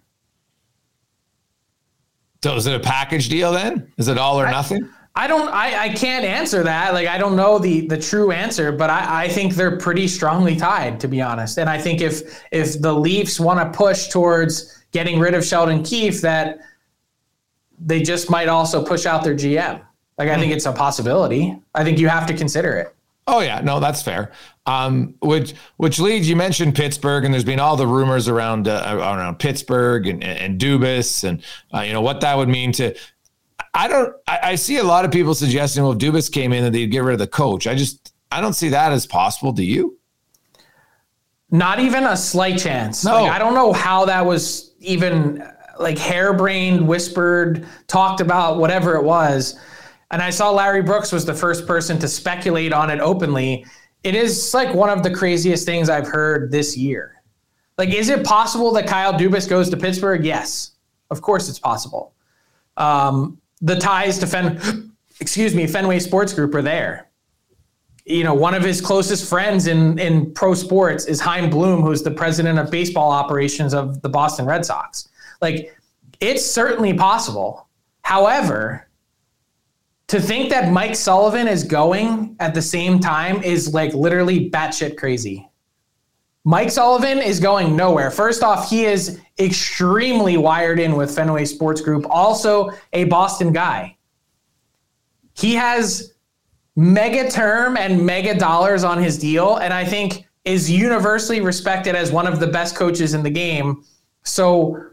[2.43, 3.91] So is it a package deal then?
[3.97, 4.89] Is it all or nothing?
[5.21, 6.95] I don't I, I can't answer that.
[6.95, 10.55] Like I don't know the the true answer, but I, I think they're pretty strongly
[10.55, 11.59] tied, to be honest.
[11.59, 15.83] And I think if if the Leafs want to push towards getting rid of Sheldon
[15.83, 16.61] Keefe, that
[17.77, 19.85] they just might also push out their GM.
[20.17, 21.55] Like I think it's a possibility.
[21.75, 22.95] I think you have to consider it.
[23.27, 24.31] Oh yeah, no, that's fair.
[24.65, 28.97] Um, which which leads you mentioned Pittsburgh, and there's been all the rumors around uh,
[28.97, 32.95] around Pittsburgh and and Dubas, and uh, you know what that would mean to
[33.73, 34.15] I don't.
[34.27, 36.87] I, I, see a lot of people suggesting, well, if Dubas came in, that they'd
[36.87, 37.67] get rid of the coach.
[37.67, 39.51] I just, I don't see that as possible.
[39.51, 39.97] Do you?
[41.51, 43.03] Not even a slight chance.
[43.05, 43.23] No.
[43.23, 45.47] Like, I don't know how that was even
[45.79, 49.59] like harebrained, whispered, talked about, whatever it was.
[50.11, 53.65] And I saw Larry Brooks was the first person to speculate on it openly.
[54.03, 57.21] It is like one of the craziest things I've heard this year.
[57.77, 60.25] Like, is it possible that Kyle Dubas goes to Pittsburgh?
[60.25, 60.71] Yes,
[61.09, 62.13] of course it's possible.
[62.77, 67.09] Um, the ties to Fen, excuse me, Fenway Sports Group are there.
[68.05, 72.01] You know, one of his closest friends in in pro sports is Chaim Bloom, who's
[72.01, 75.09] the president of baseball operations of the Boston Red Sox.
[75.39, 75.75] Like,
[76.19, 77.67] it's certainly possible.
[78.01, 78.87] However,
[80.07, 84.97] to think that Mike Sullivan is going at the same time is like literally batshit
[84.97, 85.47] crazy.
[86.43, 88.09] Mike Sullivan is going nowhere.
[88.09, 93.95] First off, he is extremely wired in with Fenway Sports Group, also a Boston guy.
[95.33, 96.13] He has
[96.75, 102.11] mega term and mega dollars on his deal, and I think is universally respected as
[102.11, 103.83] one of the best coaches in the game.
[104.23, 104.83] So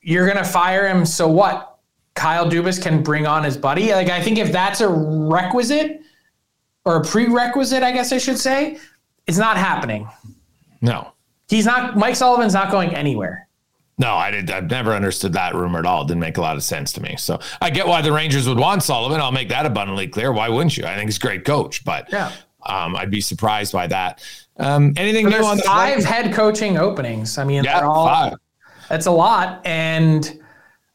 [0.00, 1.04] you're going to fire him.
[1.04, 1.78] So what?
[2.14, 3.92] Kyle Dubas can bring on his buddy.
[3.92, 6.02] Like, I think if that's a requisite
[6.84, 8.78] or a prerequisite, I guess I should say,
[9.26, 10.08] it's not happening.
[10.80, 11.12] No.
[11.48, 13.48] He's not Mike Sullivan's not going anywhere.
[13.98, 14.50] No, I did.
[14.50, 16.02] I've never understood that rumor at all.
[16.02, 17.16] It didn't make a lot of sense to me.
[17.18, 19.20] So I get why the Rangers would want Sullivan.
[19.20, 20.32] I'll make that abundantly clear.
[20.32, 20.84] Why wouldn't you?
[20.84, 22.30] I think he's a great coach, but yeah.
[22.64, 24.22] um, I'd be surprised by that.
[24.56, 27.38] Um, anything new on five head coaching openings?
[27.38, 28.34] I mean, yeah, all, five.
[28.88, 29.66] That's a lot.
[29.66, 30.40] And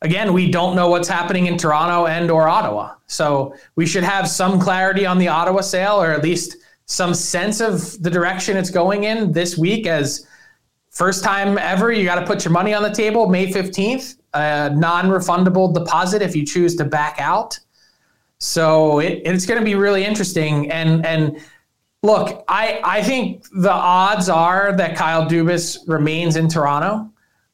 [0.01, 2.95] again, we don't know what's happening in Toronto and or Ottawa.
[3.07, 6.55] So we should have some clarity on the Ottawa sale, or at least
[6.93, 9.87] some sense of the direction it's going in this week.
[9.87, 10.27] As
[10.91, 13.27] first time ever, you got to put your money on the table.
[13.27, 17.59] May fifteenth, a non-refundable deposit if you choose to back out.
[18.37, 20.69] So it, it's going to be really interesting.
[20.71, 21.39] And and
[22.03, 27.09] look, I I think the odds are that Kyle Dubas remains in Toronto.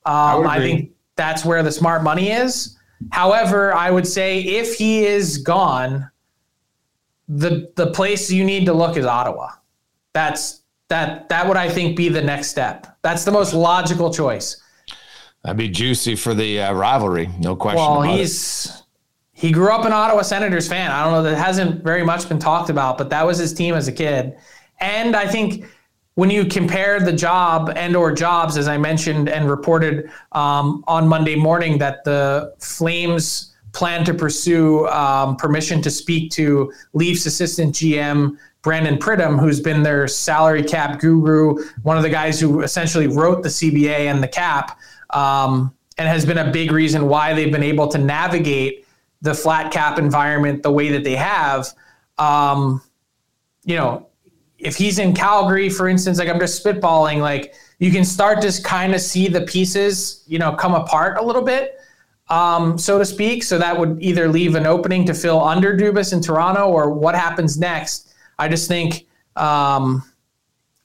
[0.06, 2.78] Um, I, I think that's where the smart money is.
[3.12, 6.10] However, I would say if he is gone,
[7.30, 9.52] the the place you need to look is Ottawa.
[10.13, 12.98] That's that that would I think be the next step.
[13.04, 14.62] That's the most logical choice.
[15.44, 17.80] That'd be juicy for the uh, rivalry, no question.
[17.80, 18.84] Well, he's it.
[19.32, 20.92] he grew up an Ottawa Senators fan.
[20.92, 23.76] I don't know that hasn't very much been talked about, but that was his team
[23.76, 24.36] as a kid.
[24.82, 25.65] And I think
[26.15, 31.08] when you compare the job and or jobs, as I mentioned and reported um, on
[31.08, 37.75] Monday morning, that the Flames plan to pursue um, permission to speak to Leafs assistant
[37.75, 43.08] GM Brandon Pridham, who's been their salary cap guru, one of the guys who essentially
[43.08, 44.77] wrote the CBA and the cap,
[45.12, 48.86] um, and has been a big reason why they've been able to navigate
[49.21, 51.67] the flat cap environment the way that they have.
[52.17, 52.82] Um,
[53.63, 54.08] you know,
[54.58, 58.62] if he's in Calgary, for instance, like I'm just spitballing, like you can start to
[58.62, 61.79] kind of see the pieces, you know, come apart a little bit,
[62.30, 63.44] um, so to speak.
[63.44, 67.15] So that would either leave an opening to fill under Dubas in Toronto or what
[67.15, 68.13] happens next.
[68.38, 70.04] I just think um,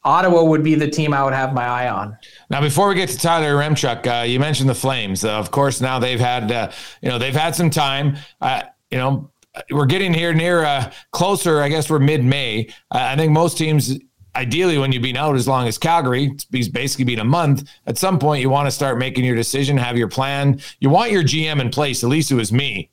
[0.05, 2.17] Ottawa would be the team I would have my eye on.
[2.51, 5.25] Now, before we get to Tyler Yaremchuk, uh, you mentioned the Flames.
[5.25, 8.17] Uh, of course, now they've had, uh, you know, they've had some time.
[8.41, 9.31] Uh, you know,
[9.71, 11.63] we're getting here near uh, closer.
[11.63, 12.69] I guess we're mid May.
[12.91, 13.99] Uh, I think most teams,
[14.37, 17.69] ideally, when you've been out as long as Calgary, it's basically been a month.
[17.87, 20.61] At some point, you want to start making your decision, have your plan.
[20.81, 22.03] You want your GM in place.
[22.03, 22.91] At least it was me.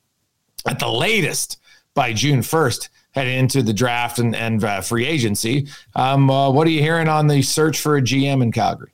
[0.66, 1.58] At the latest
[1.94, 5.68] by June first, heading into the draft and and uh, free agency.
[5.94, 8.92] Um, uh, what are you hearing on the search for a GM in Calgary?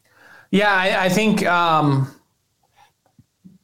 [0.50, 1.44] Yeah, I, I think.
[1.46, 2.14] Um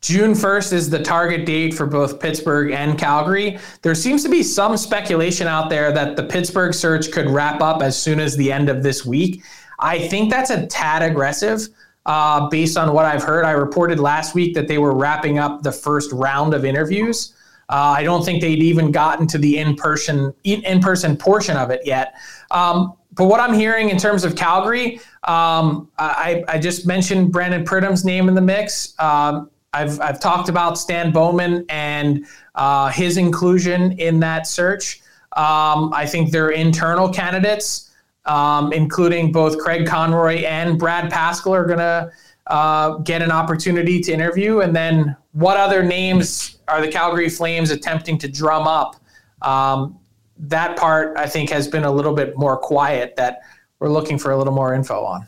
[0.05, 3.59] June 1st is the target date for both Pittsburgh and Calgary.
[3.81, 7.81] There seems to be some speculation out there that the Pittsburgh search could wrap up
[7.81, 9.43] as soon as the end of this week.
[9.79, 11.69] I think that's a tad aggressive
[12.05, 13.47] uh, based on what I've heard.
[13.47, 17.33] I reported last week that they were wrapping up the first round of interviews.
[17.71, 22.13] Uh, I don't think they'd even gotten to the in-person in-person portion of it yet.
[22.51, 27.65] Um, but what I'm hearing in terms of Calgary, um, I, I, just mentioned Brandon
[27.65, 28.93] Pridham's name in the mix.
[28.99, 35.01] Um, I've, I've talked about Stan Bowman and uh, his inclusion in that search.
[35.37, 37.93] Um, I think they're internal candidates,
[38.25, 42.13] um, including both Craig Conroy and Brad Pascall, are going to
[42.47, 44.61] uh, get an opportunity to interview.
[44.61, 48.97] And then what other names are the Calgary Flames attempting to drum up?
[49.43, 49.99] Um,
[50.39, 53.41] that part, I think, has been a little bit more quiet that
[53.81, 55.27] we're looking for a little more info on.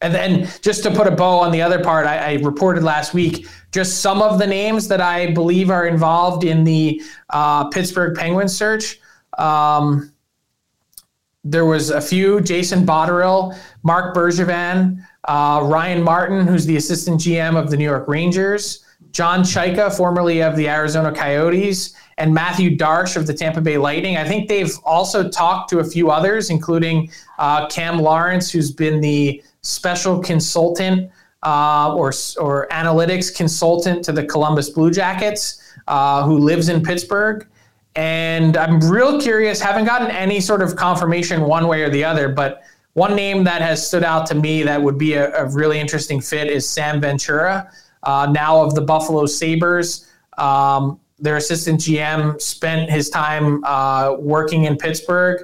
[0.00, 3.14] And then just to put a bow on the other part, I, I, reported last
[3.14, 8.16] week just some of the names that I believe are involved in the uh, Pittsburgh
[8.16, 9.00] Penguins search.
[9.38, 10.12] Um,
[11.42, 17.56] there was a few: Jason Botterill, Marc Bergevin, uh, Ryan Martin, who's the assistant GM
[17.56, 23.16] of the New York Rangers, John Chayka, formerly of the Arizona Coyotes, and Mathieu Darche
[23.16, 24.16] of the Tampa Bay Lightning.
[24.16, 29.00] I think they've also talked to a few others, including uh, Cam Lawrence, who's been
[29.00, 31.10] the special consultant
[31.42, 37.46] uh, or, or analytics consultant to the Columbus Blue Jackets, uh, who lives in Pittsburgh.
[37.94, 42.28] And I'm real curious, haven't gotten any sort of confirmation one way or the other,
[42.28, 42.62] but
[42.94, 46.20] one name that has stood out to me that would be a, a really interesting
[46.20, 47.70] fit is Sam Ventura,
[48.02, 50.10] uh, now of the Buffalo Sabres.
[50.36, 55.42] Um, their assistant GM spent his time uh, working in Pittsburgh.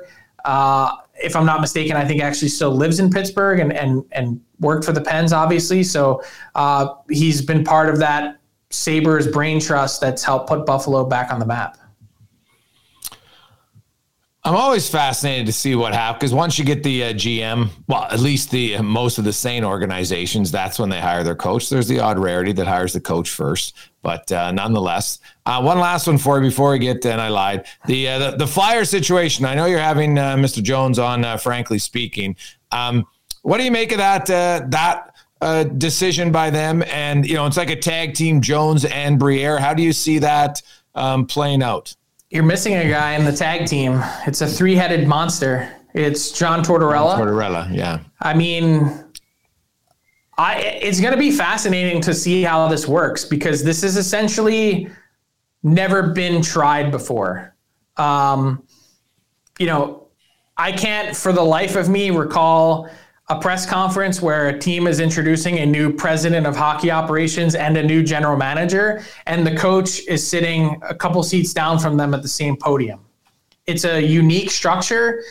[1.23, 4.85] If I'm not mistaken, I think actually still lives in Pittsburgh and and and worked
[4.85, 5.83] for the Pens, obviously.
[5.83, 6.23] So
[6.55, 11.39] uh, he's been part of that Sabres brain trust that's helped put Buffalo back on
[11.39, 11.79] the map.
[14.47, 18.03] I'm always fascinated to see what happens because once you get the uh, GM, well,
[18.05, 21.71] at least the uh, most of the sane organizations, that's when they hire their coach.
[21.71, 26.07] There's the odd rarity that hires the coach first, but uh, nonetheless, uh, one last
[26.07, 27.07] one for you before we get.
[27.07, 27.65] And I lied.
[27.87, 29.47] The uh, the, the flyer situation.
[29.47, 30.63] I know you're having uh, Mr.
[30.63, 31.39] Jones on.
[31.39, 32.37] frankly speaking,
[32.71, 33.07] um,
[33.41, 34.27] what do you make of that?
[34.27, 39.59] that decision by them, and you know, it's like a tag team, Jones and Briere.
[39.59, 40.61] How do you see that
[40.95, 41.95] um, playing out?
[42.31, 44.03] You're missing a guy in the tag team.
[44.27, 45.71] It's a three-headed monster.
[45.95, 47.17] It's John Tortorella.
[47.17, 48.01] Tortorella, yeah.
[48.21, 49.05] I mean,
[50.37, 54.89] I, it's going to be fascinating to see how this works because this has essentially
[55.63, 57.55] never been tried before.
[57.97, 58.65] Um,
[59.59, 60.09] you know,
[60.57, 62.91] I can't for the life of me recall
[63.29, 67.77] a press conference where a team is introducing a new president of hockey operations and
[67.77, 72.13] a new general manager, and the coach is sitting a couple seats down from them
[72.13, 73.01] at the same podium.
[73.67, 75.23] It's a unique structure.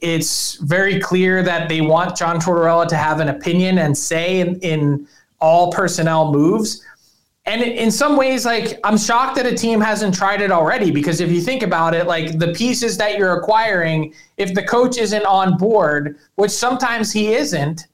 [0.00, 4.60] It's very clear that they want John Tortorella to have an opinion and say in,
[4.60, 5.08] in
[5.40, 6.84] all personnel moves
[7.46, 11.20] and in some ways like i'm shocked that a team hasn't tried it already because
[11.20, 15.24] if you think about it like the pieces that you're acquiring if the coach isn't
[15.24, 17.86] on board which sometimes he isn't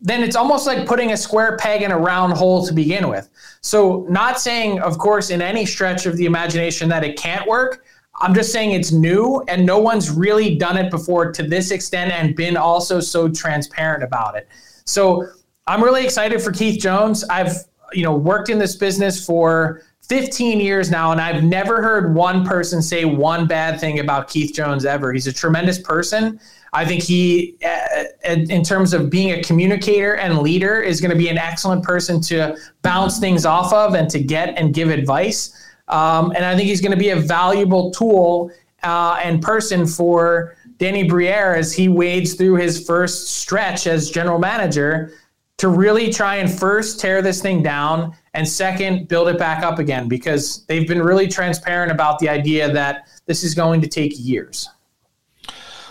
[0.00, 3.28] then it's almost like putting a square peg in a round hole to begin with.
[3.60, 7.84] So not saying of course in any stretch of the imagination that it can't work.
[8.22, 12.12] I'm just saying it's new and no one's really done it before to this extent
[12.12, 14.48] and been also so transparent about it.
[14.84, 15.26] So
[15.66, 17.22] i'm really excited for keith jones.
[17.24, 17.52] I've
[17.92, 22.44] you know, worked in this business for 15 years now, and I've never heard one
[22.44, 25.12] person say one bad thing about Keith Jones ever.
[25.12, 26.40] He's a tremendous person.
[26.72, 31.16] I think he, uh, in terms of being a communicator and leader, is going to
[31.16, 35.52] be an excellent person to bounce things off of and to get and give advice.
[35.88, 38.50] Um, and I think he's going to be a valuable tool
[38.82, 44.38] uh, and person for Danny Briere as he wades through his first stretch as general
[44.38, 45.12] manager
[45.60, 49.78] to really try and first tear this thing down and second build it back up
[49.78, 54.14] again because they've been really transparent about the idea that this is going to take
[54.16, 54.70] years.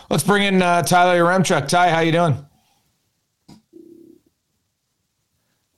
[0.09, 1.67] Let's bring in uh, Tyler Yaremchuk.
[1.67, 2.43] Ty, how you doing?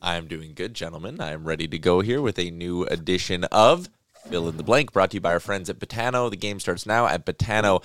[0.01, 1.19] I'm doing good, gentlemen.
[1.19, 3.89] I'm ready to go here with a new edition of
[4.29, 6.29] Fill in the blank, brought to you by our friends at Betano.
[6.29, 7.81] The game starts now at betano.ca.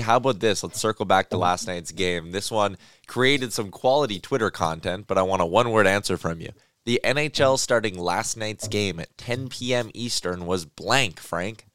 [0.00, 0.62] How about this?
[0.62, 2.32] Let's circle back to last night's game.
[2.32, 6.40] This one created some quality Twitter content, but I want a one word answer from
[6.40, 6.50] you.
[6.84, 9.90] The NHL starting last night's game at 10 p.m.
[9.94, 11.66] Eastern was blank, Frank.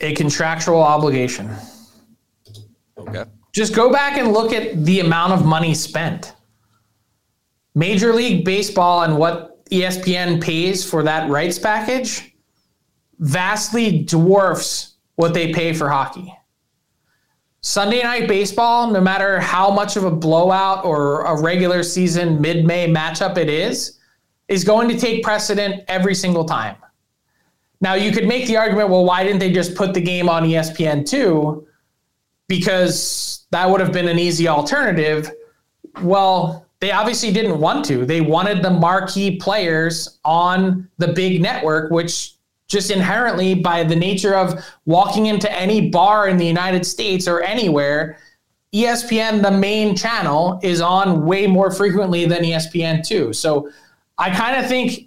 [0.00, 1.50] A contractual obligation.
[2.98, 3.24] Okay.
[3.52, 6.34] Just go back and look at the amount of money spent.
[7.74, 12.34] Major League Baseball and what ESPN pays for that rights package
[13.18, 16.32] vastly dwarfs what they pay for hockey.
[17.62, 22.66] Sunday night baseball, no matter how much of a blowout or a regular season mid
[22.66, 23.98] May matchup it is,
[24.48, 26.76] is going to take precedent every single time.
[27.80, 30.42] Now, you could make the argument well, why didn't they just put the game on
[30.42, 31.66] ESPN 2?
[32.48, 35.30] Because that would have been an easy alternative.
[36.02, 38.04] Well, they obviously didn't want to.
[38.04, 42.34] They wanted the marquee players on the big network, which
[42.66, 47.40] just inherently, by the nature of walking into any bar in the United States or
[47.40, 48.18] anywhere,
[48.74, 53.32] ESPN, the main channel, is on way more frequently than ESPN2.
[53.32, 53.70] So
[54.18, 55.06] I kind of think,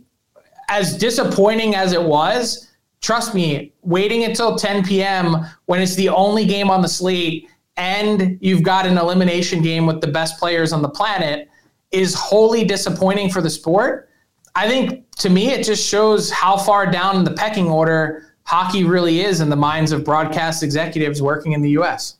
[0.70, 2.72] as disappointing as it was,
[3.02, 5.46] trust me, waiting until 10 p.m.
[5.66, 10.00] when it's the only game on the slate and you've got an elimination game with
[10.00, 11.50] the best players on the planet
[11.96, 14.10] is wholly disappointing for the sport.
[14.56, 18.84] I think to me, it just shows how far down in the pecking order hockey
[18.84, 22.18] really is in the minds of broadcast executives working in the U.S.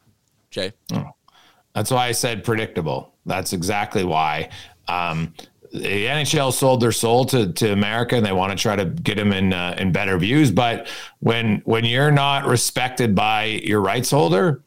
[0.50, 0.74] Jay.
[0.94, 1.12] Oh,
[1.74, 3.14] that's why I said predictable.
[3.26, 4.50] That's exactly why.
[4.88, 5.34] Um,
[5.72, 9.18] the NHL sold their soul to, to America, and they want to try to get
[9.18, 10.52] them in uh, in better views.
[10.52, 10.88] But
[11.20, 14.64] when when you're not respected by your rights holder,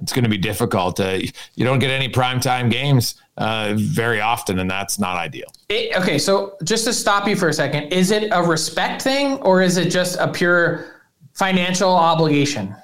[0.00, 0.98] it's going to be difficult.
[0.98, 1.18] Uh,
[1.54, 5.52] you don't get any primetime games uh, very often, and that's not ideal.
[5.68, 9.34] It, okay, so just to stop you for a second, is it a respect thing
[9.38, 11.02] or is it just a pure
[11.34, 12.74] financial obligation?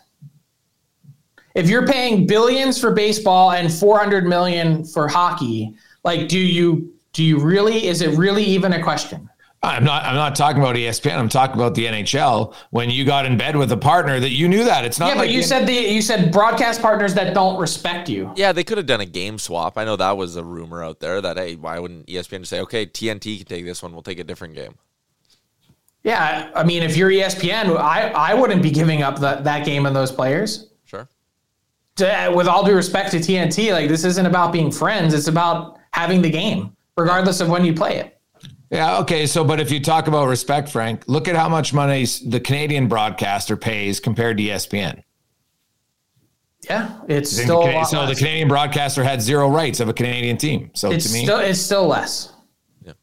[1.55, 7.25] If you're paying billions for baseball and 400 million for hockey, like do you do
[7.25, 9.31] you really is it really even a question?
[9.67, 10.05] I'm not.
[10.05, 11.19] I'm not talking about ESPN.
[11.19, 12.55] I'm talking about the NHL.
[12.71, 15.09] When you got in bed with a partner, that you knew that it's not.
[15.09, 18.33] Yeah, like but you said the you said broadcast partners that don't respect you.
[18.37, 19.77] Yeah, they could have done a game swap.
[19.77, 22.61] I know that was a rumor out there that hey, why wouldn't ESPN just say,
[22.61, 24.77] okay, TNT can take this one, we'll take a different game.
[26.05, 29.87] Yeah, I mean, if you're ESPN, I I wouldn't be giving up that that game
[29.87, 30.69] and those players.
[30.85, 31.09] Sure.
[31.97, 35.13] To, with all due respect to TNT, like this isn't about being friends.
[35.13, 38.16] It's about having the game, regardless of when you play it.
[38.71, 38.99] Yeah.
[38.99, 39.27] Okay.
[39.27, 42.89] So, but if you talk about respect, Frank, look at how much money the Canadian
[42.89, 45.03] broadcaster pays compared to ESPN.
[46.69, 48.09] Yeah, it's still the, so less.
[48.09, 50.71] the Canadian broadcaster had zero rights of a Canadian team.
[50.75, 52.33] So it's to me, still, it's still less.
[52.83, 52.95] Yeah.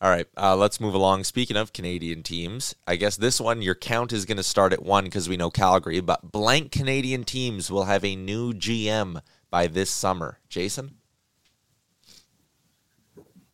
[0.00, 1.24] All right, uh, let's move along.
[1.24, 4.82] Speaking of Canadian teams, I guess this one your count is going to start at
[4.82, 9.66] one because we know Calgary, but blank Canadian teams will have a new GM by
[9.66, 10.38] this summer?
[10.48, 10.94] Jason?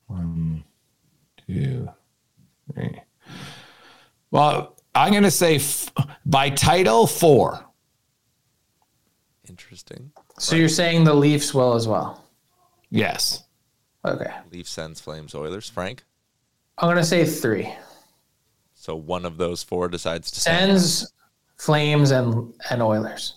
[0.06, 0.62] One,
[1.46, 1.88] two,
[2.72, 3.00] three.
[4.30, 5.90] Well, I'm going to say f-
[6.24, 7.64] by title four.
[9.48, 10.12] Interesting.
[10.38, 12.24] So you're saying the Leafs will as well?
[12.90, 13.44] Yes.
[14.04, 14.30] Okay.
[14.50, 15.68] Leafs, Sens, Flames, Oilers.
[15.68, 16.04] Frank?
[16.78, 17.72] I'm gonna say three.
[18.74, 20.80] So one of those four decides to stand.
[20.80, 21.12] Sens,
[21.58, 23.34] Flames, and and Oilers.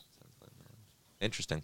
[1.22, 1.62] Interesting.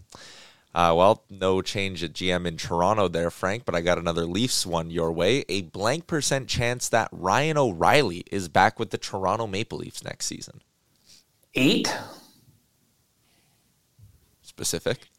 [0.74, 4.66] Uh, well, no change at GM in Toronto there, Frank, but I got another Leafs
[4.66, 5.44] one your way.
[5.50, 10.28] A blank percent chance that Ryan O'Reilly is back with the Toronto Maple Leafs next
[10.28, 10.62] season.
[11.56, 11.94] Eight.
[14.42, 15.10] Specific.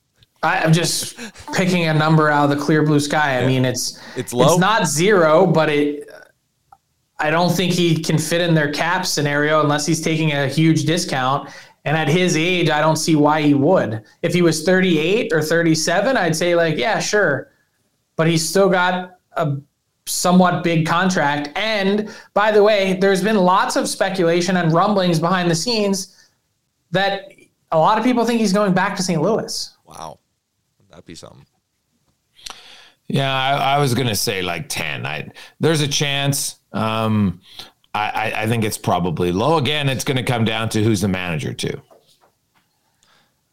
[0.42, 1.18] I, I'm just
[1.53, 3.38] picking a number out of the clear blue sky.
[3.38, 4.46] I mean, it's It's low?
[4.46, 6.09] It's not zero, but it.
[7.18, 10.84] I don't think he can fit in their cap scenario unless he's taking a huge
[10.84, 11.50] discount.
[11.85, 14.05] And at his age, I don't see why he would.
[14.22, 17.51] If he was 38 or 37, I'd say like, yeah, sure.
[18.16, 19.57] But he's still got a
[20.07, 21.51] somewhat big contract.
[21.57, 26.16] And by the way, there's been lots of speculation and rumblings behind the scenes
[26.93, 27.33] that
[27.72, 29.20] a lot of people think he's going back to St.
[29.20, 29.76] Louis.
[29.85, 30.18] Wow.
[30.91, 31.47] That'd be something.
[33.09, 35.05] Yeah, I, I was going to say like 10.
[35.05, 36.61] I, there's a chance.
[36.72, 37.41] Um,
[37.95, 39.59] I, I, think it's probably low.
[39.59, 41.82] Again, it's going to come down to who's the manager, too.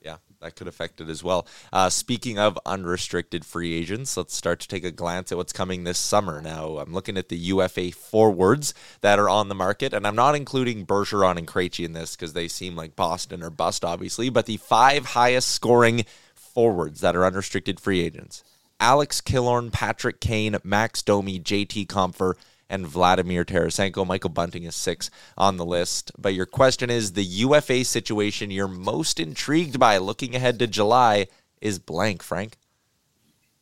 [0.01, 1.45] Yeah, that could affect it as well.
[1.73, 5.83] Uh, speaking of unrestricted free agents, let's start to take a glance at what's coming
[5.83, 6.41] this summer.
[6.41, 10.35] Now, I'm looking at the UFA forwards that are on the market, and I'm not
[10.35, 14.45] including Bergeron and Krejci in this because they seem like Boston or bust, obviously, but
[14.45, 18.41] the five highest scoring forwards that are unrestricted free agents.
[18.79, 22.35] Alex Killorn, Patrick Kane, Max Domi, JT Compher,
[22.69, 24.05] and Vladimir Tarasenko.
[24.05, 26.11] Michael Bunting is six on the list.
[26.17, 31.27] But your question is the UFA situation you're most intrigued by looking ahead to July
[31.61, 32.57] is blank, Frank.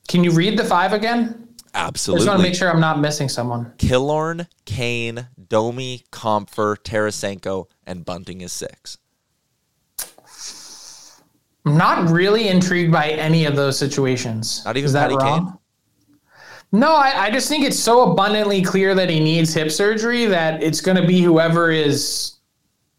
[0.07, 1.47] Can you read the five again?
[1.73, 2.17] Absolutely.
[2.17, 3.73] I just want to make sure I'm not missing someone.
[3.77, 8.97] Killorn, Kane, Domi, Compher, Tarasenko, and Bunting is six.
[11.65, 14.63] I'm not really intrigued by any of those situations.
[14.63, 15.45] Not even Is that Patty wrong?
[15.45, 15.57] Kane?
[16.71, 20.61] No, I, I just think it's so abundantly clear that he needs hip surgery that
[20.61, 22.33] it's going to be whoever is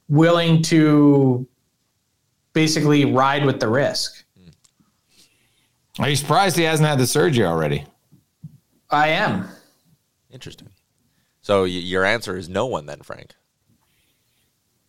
[0.08, 1.46] willing to
[2.54, 4.24] basically ride with the risk.
[4.36, 6.02] Hmm.
[6.02, 7.84] Are you surprised he hasn't had the surgery already?
[8.90, 9.48] I am.
[10.30, 10.68] Interesting.
[11.42, 13.34] So y- your answer is no one then, Frank.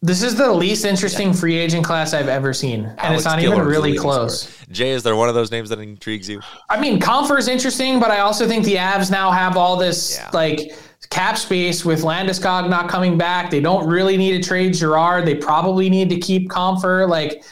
[0.01, 3.39] This is the least interesting free agent class I've ever seen, and Alex it's not
[3.39, 4.43] Killorn's even really close.
[4.43, 4.65] scorer.
[4.71, 6.39] Jay, is there one of those names that intrigues you?
[6.69, 10.17] I mean, Compher is interesting, but I also think the Avs now have all this
[10.17, 10.29] Yeah.
[10.31, 10.71] like
[11.09, 13.49] cap space with Landeskog not coming back.
[13.51, 15.25] They don't really need to trade Girard.
[15.25, 17.09] They probably need to keep Compher.
[17.09, 17.43] Like,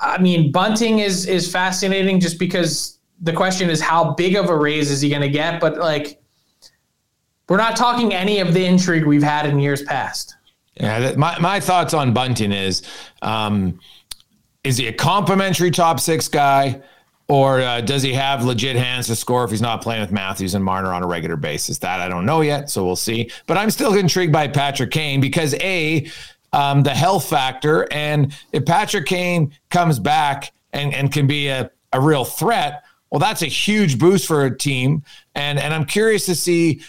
[0.00, 4.56] I mean, Bunting is is fascinating just because the question is how big of a
[4.56, 5.60] raise is he going to get?
[5.60, 6.22] But like,
[7.50, 10.36] we're not talking any of the intrigue we've had in years past.
[10.80, 12.82] Yeah, my, my thoughts on Bunting is
[13.22, 13.80] um,
[14.64, 16.80] is he a complimentary top six guy
[17.28, 20.54] or uh, does he have legit hands to score if he's not playing with Matthews
[20.54, 21.78] and Marner on a regular basis?
[21.78, 23.30] That I don't know yet, so we'll see.
[23.46, 26.10] But I'm still intrigued by Patrick Kane because A,
[26.54, 31.70] um, the health factor, and if Patrick Kane comes back and, and can be a,
[31.92, 35.02] a real threat, well, that's a huge boost for a team.
[35.34, 36.80] And and I'm curious to see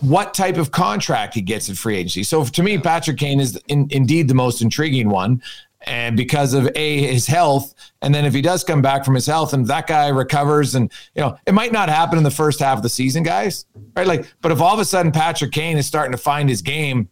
[0.00, 2.22] what type of contract he gets in free agency.
[2.22, 5.42] So to me, Patrick Kane is in, indeed the most intriguing one.
[5.82, 9.26] And because of a his health, and then if he does come back from his
[9.26, 12.58] health, and that guy recovers, and you know it might not happen in the first
[12.58, 14.06] half of the season, guys, right?
[14.06, 17.08] Like, but if all of a sudden Patrick Kane is starting to find his game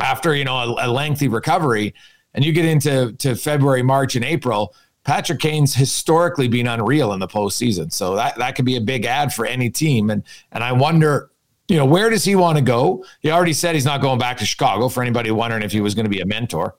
[0.00, 1.94] after you know a, a lengthy recovery,
[2.34, 4.74] and you get into to February, March, and April,
[5.04, 7.92] Patrick Kane's historically been unreal in the postseason.
[7.92, 10.10] So that that could be a big ad for any team.
[10.10, 10.22] And
[10.52, 11.30] and I wonder,
[11.68, 13.04] you know, where does he want to go?
[13.20, 14.88] He already said he's not going back to Chicago.
[14.88, 16.76] For anybody wondering if he was going to be a mentor,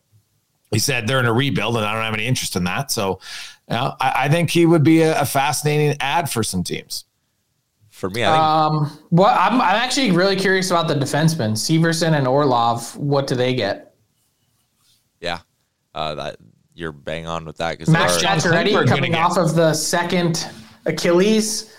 [0.69, 2.91] he said they're in a rebuild, and I don't have any interest in that.
[2.91, 3.19] So,
[3.69, 7.05] you know, I, I think he would be a, a fascinating ad for some teams.
[7.89, 12.17] For me, I think Um, well, I'm, I'm actually really curious about the defensemen, Severson
[12.17, 12.95] and Orlov.
[12.97, 13.93] What do they get?
[15.19, 15.39] yeah,
[15.93, 16.37] uh, that
[16.81, 20.49] you're bang on with that because Max John Pacioretty Klingberg coming off of the second
[20.85, 21.73] Achilles.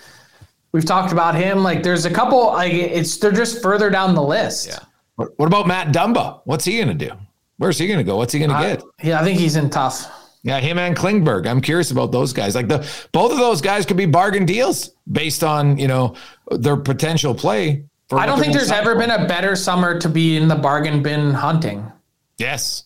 [0.71, 1.61] We've talked about him.
[1.61, 2.47] Like, there's a couple.
[2.47, 4.67] Like, it's they're just further down the list.
[4.67, 4.79] Yeah.
[5.15, 6.41] What, what about Matt Dumba?
[6.45, 7.11] What's he going to do?
[7.57, 8.17] Where's he going to go?
[8.17, 8.83] What's he going to I, get?
[9.03, 10.09] yeah, I think he's in tough.
[10.41, 11.47] Yeah, him and Klingberg.
[11.47, 12.55] I'm curious about those guys.
[12.55, 12.79] Like the
[13.13, 16.15] both of those guys could be bargain deals based on you know
[16.51, 17.85] their potential play.
[18.09, 18.99] for I don't think there's ever for.
[18.99, 21.89] been a better summer to be in the bargain bin hunting.
[22.37, 22.83] Yes,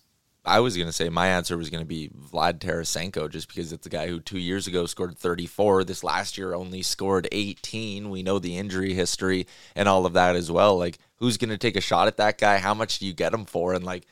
[0.47, 3.73] I was going to say my answer was going to be Vlad Tarasenko, just because
[3.73, 5.83] it's a guy who two years ago scored 34.
[5.83, 8.09] This last year only scored 18.
[8.09, 10.77] We know the injury history and all of that as well.
[10.77, 12.57] Like, who's going to take a shot at that guy?
[12.57, 13.73] How much do you get him for?
[13.73, 14.05] And like,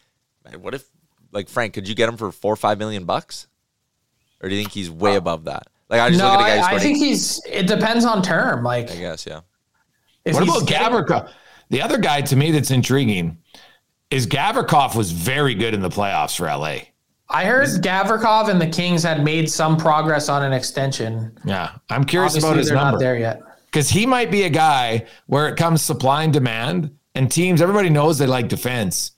[0.44, 0.86] man, what if,
[1.32, 3.48] like, Frank, could you get him for four or five million bucks?
[4.42, 5.68] Or do you think he's way uh, above that?
[5.90, 6.72] Like, I just no, look at a guy.
[6.72, 7.44] I, I think he's.
[7.46, 8.64] It depends on term.
[8.64, 9.42] Like, I guess, yeah.
[10.24, 11.32] What about Gavrikov?
[11.70, 13.38] The other guy to me that's intriguing
[14.12, 16.78] is Gavrikov was very good in the playoffs for LA.
[17.28, 21.38] I heard Gavrikov and the Kings had made some progress on an extension.
[21.44, 22.92] Yeah, I'm curious Obviously, about his they're number.
[22.92, 23.42] Not there yet
[23.76, 27.90] because he might be a guy where it comes supply and demand, and teams everybody
[27.90, 29.12] knows they like defense.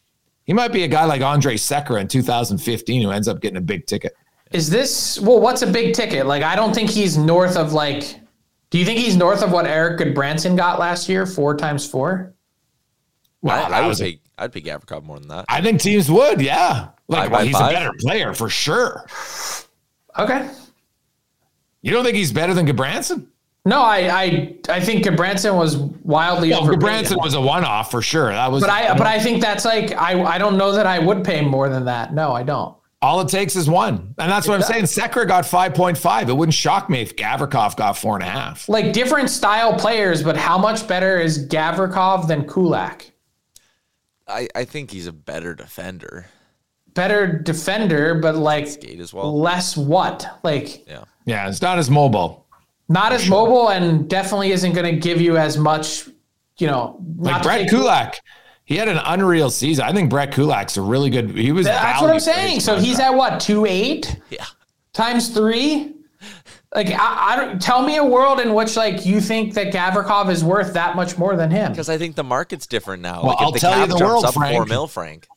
[0.45, 3.61] He might be a guy like Andrej Sekera in 2015 who ends up getting a
[3.61, 4.15] big ticket.
[4.51, 5.39] Is this well?
[5.39, 6.25] What's a big ticket?
[6.25, 8.19] Like I don't think he's north of like.
[8.71, 11.27] Do you think he's north of what Erik Gudbranson got last year?
[11.27, 12.33] Four times four.
[13.43, 15.45] Well, I, I would say I'd pick Gavrikov more than that.
[15.49, 16.89] I think teams would, yeah.
[17.07, 17.71] Like, well, he's five?
[17.71, 19.05] a better player for sure.
[20.17, 20.49] Okay.
[21.81, 23.27] You don't think he's better than Gudbranson?
[23.65, 28.31] No, I, I, I think Gudbranson was wildly well, Gudbranson was a one-off for sure.
[28.31, 30.85] That was, but I, I but I think that's like I, I don't know that
[30.85, 32.13] I would pay more than that.
[32.13, 32.75] No, I don't.
[33.01, 34.93] All it takes is one, and that's what it I'm does.
[34.93, 35.09] saying.
[35.09, 36.29] Sekera got five point five.
[36.29, 38.69] It wouldn't shock me if Gavrikov got four and a half.
[38.69, 43.11] Like different style players, but how much better is Gavrikov than Kulak?
[44.28, 46.28] I, I think he's a better defender.
[46.93, 49.39] Better defender, but like skate as well.
[49.39, 50.39] Less what?
[50.43, 51.47] Like yeah, yeah.
[51.47, 52.47] It's not as mobile.
[52.89, 53.32] Not as sure.
[53.32, 56.07] mobile, and definitely isn't going to give you as much.
[56.57, 58.19] You know, like Brett Kulak.
[58.65, 59.86] He had an unreal season.
[59.86, 61.30] I think Brett Kulak's a really good.
[61.30, 61.67] He was.
[61.67, 62.61] That's what I'm saying.
[62.61, 64.19] So he's at what two eight?
[64.30, 64.45] Yeah.
[64.91, 65.93] Times three.
[66.76, 70.30] Like I, I, don't tell me a world in which like you think that Gavrikov
[70.30, 71.72] is worth that much more than him.
[71.72, 73.24] Because I think the market's different now.
[73.24, 74.55] Well, like I'll tell you the world, up Frank.
[74.55, 75.28] Four mil, Frank.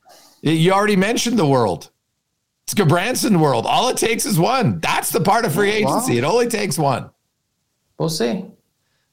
[0.43, 1.91] You already mentioned the world.
[2.65, 3.67] It's Gudbranson world.
[3.67, 4.81] All it takes is one.
[4.81, 6.19] That's the part of free agency.
[6.19, 7.11] It only takes one.
[7.99, 8.45] We'll see.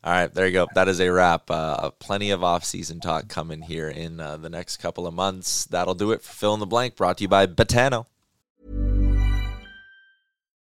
[0.03, 0.67] All right, there you go.
[0.75, 1.49] That is a wrap.
[1.51, 5.65] Uh, plenty of off-season talk coming here in uh, the next couple of months.
[5.65, 8.05] That'll do it for Fill in the Blank, brought to you by Betano.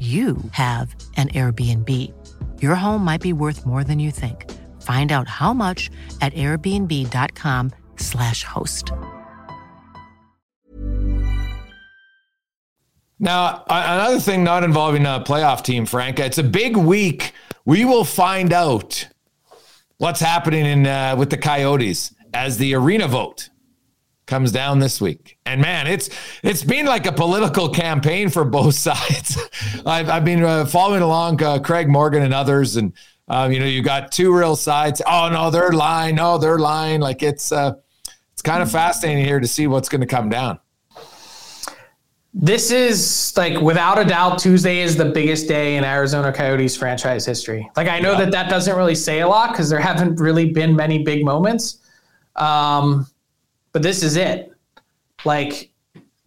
[0.00, 2.12] you have an Airbnb.
[2.60, 4.50] Your home might be worth more than you think.
[4.82, 5.88] Find out how much
[6.20, 8.90] at airbnb.com/slash host.
[13.20, 17.32] Now, another thing not involving a playoff team, Frank, it's a big week.
[17.64, 19.06] We will find out
[19.98, 23.48] what's happening in uh, with the Coyotes as the arena vote
[24.26, 25.38] comes down this week.
[25.46, 26.10] And man, it's
[26.42, 29.38] it's been like a political campaign for both sides.
[29.84, 32.92] I've, I've been uh, following along uh, Craig Morgan and others, and
[33.28, 35.02] um, you know you got two real sides.
[35.06, 36.16] Oh no, they're lying.
[36.16, 37.00] No, they're lying.
[37.00, 37.74] Like it's uh,
[38.32, 40.58] it's kind of fascinating here to see what's going to come down.
[42.36, 47.24] This is like without a doubt Tuesday is the biggest day in Arizona Coyotes franchise
[47.24, 47.70] history.
[47.76, 48.24] Like I know yeah.
[48.24, 51.78] that that doesn't really say a lot because there haven't really been many big moments.
[52.34, 53.06] Um,
[53.74, 54.52] but this is it.
[55.26, 55.70] Like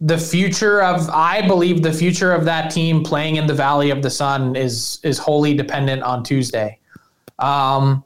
[0.00, 4.02] the future of I believe the future of that team playing in the Valley of
[4.02, 6.78] the Sun is is wholly dependent on Tuesday.
[7.40, 8.04] Um,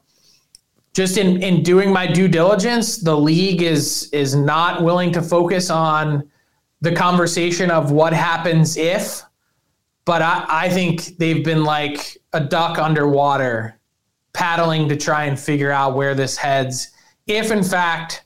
[0.93, 5.69] just in in doing my due diligence, the league is is not willing to focus
[5.69, 6.27] on
[6.81, 9.23] the conversation of what happens if,
[10.05, 13.77] but I, I think they've been like a duck underwater,
[14.31, 16.91] paddling to try and figure out where this heads.
[17.27, 18.23] If in fact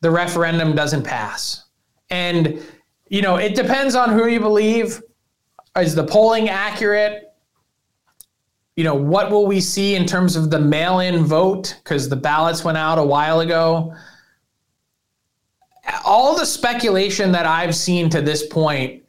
[0.00, 1.64] the referendum doesn't pass,
[2.10, 2.62] and
[3.08, 5.02] you know it depends on who you believe.
[5.76, 7.24] Is the polling accurate?
[8.76, 12.64] You know what will we see in terms of the mail-in vote because the ballots
[12.64, 13.94] went out a while ago
[16.04, 19.02] all the speculation that I've seen to this point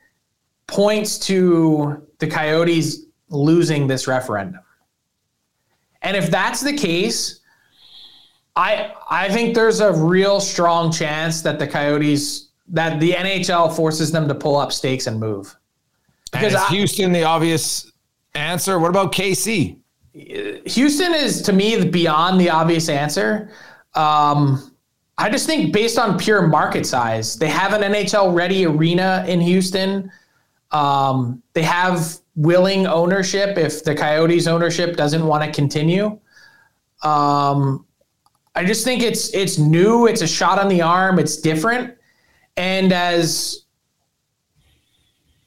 [0.68, 4.62] points to the Coyotes losing this referendum.
[6.02, 7.39] And if that's the case,
[8.56, 14.12] I I think there's a real strong chance that the Coyotes that the NHL forces
[14.12, 15.56] them to pull up stakes and move.
[16.32, 17.92] Because and is I, Houston the obvious
[18.36, 18.80] answer?
[18.80, 19.78] What about KC?
[20.14, 23.52] Houston is to me beyond the obvious answer.
[23.96, 24.72] Um,
[25.18, 29.42] I just think based on pure market size, they have an NHL ready arena in
[29.42, 30.12] Houston.
[30.72, 36.18] Um, they have willing ownership if the Coyotes ownership doesn't want to continue.
[37.04, 37.86] Um,
[38.60, 41.96] I just think it's it's new, it's a shot on the arm, it's different.
[42.58, 43.64] And as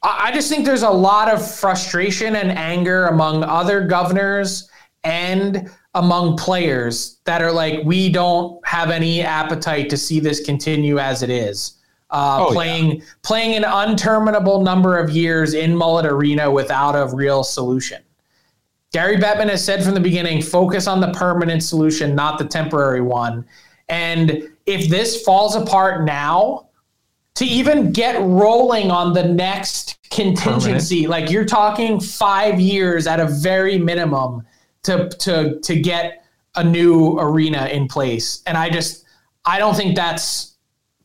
[0.01, 4.67] I just think there's a lot of frustration and anger among other governors
[5.03, 10.97] and among players that are like, we don't have any appetite to see this continue
[10.97, 11.75] as it is.
[12.09, 13.05] Uh, oh, playing yeah.
[13.21, 18.01] playing an unterminable number of years in Mullet Arena without a real solution.
[18.93, 23.01] Gary Bettman has said from the beginning, focus on the permanent solution, not the temporary
[23.01, 23.43] one.
[23.89, 26.67] And if this falls apart now,
[27.35, 31.23] to even get rolling on the next contingency, permanent.
[31.23, 34.45] like you're talking five years at a very minimum
[34.83, 36.25] to to to get
[36.55, 38.43] a new arena in place.
[38.45, 39.05] And I just
[39.45, 40.55] I don't think that's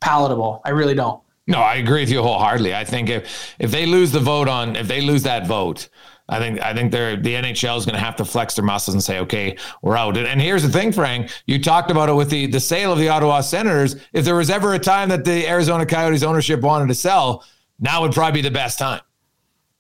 [0.01, 0.61] palatable.
[0.67, 1.23] I really don't.
[1.47, 2.75] No, I agree with you wholeheartedly.
[2.75, 5.89] I think if if they lose the vote on if they lose that vote,
[6.29, 8.95] I think I think they're the NHL is going to have to flex their muscles
[8.95, 10.17] and say, okay, we're out.
[10.17, 11.31] And, and, here's the thing, Frank.
[11.47, 13.97] You talked about it with the the sale of the Ottawa Senators.
[14.13, 17.45] If there was ever a time that the Arizona Coyotes ownership wanted to sell,
[17.81, 19.01] now would probably be the best time.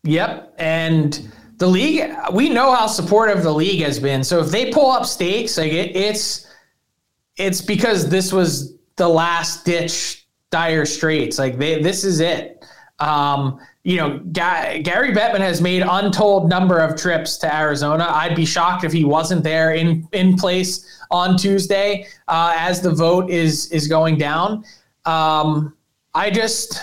[0.05, 4.25] Yep, and the league, we know how supportive the league has been.
[4.25, 6.47] So if they pull up stakes, like it, it's
[7.37, 11.39] it's because this was the last ditch dire straits.
[11.39, 12.65] Like they, this is it.
[13.01, 18.07] Um, you know, Ga- Gary Bettman has made untold number of trips to Arizona.
[18.11, 22.91] I'd be shocked if he wasn't there in in place on Tuesday uh, as the
[22.91, 24.62] vote is is going down.
[25.07, 25.74] Um,
[26.14, 26.82] I just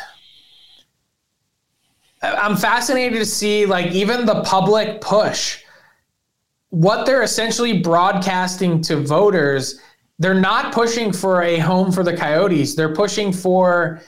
[2.23, 5.61] I'm fascinated to see like even the public push
[6.69, 9.79] what they're essentially broadcasting to voters
[10.17, 14.01] they're not pushing for a home for the coyotes they're pushing for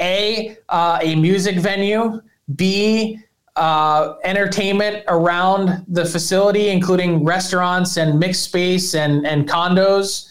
[0.00, 2.20] a uh, a music venue
[2.56, 3.18] b
[3.56, 10.30] uh, entertainment around the facility including restaurants and mixed space and and condos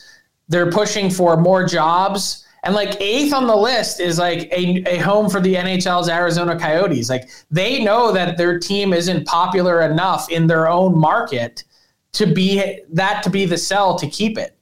[0.49, 4.97] they're pushing for more jobs and like eighth on the list is like a, a
[4.99, 7.09] home for the NHL's Arizona Coyotes.
[7.09, 11.65] Like they know that their team isn't popular enough in their own market
[12.13, 14.57] to be that to be the sell to keep it.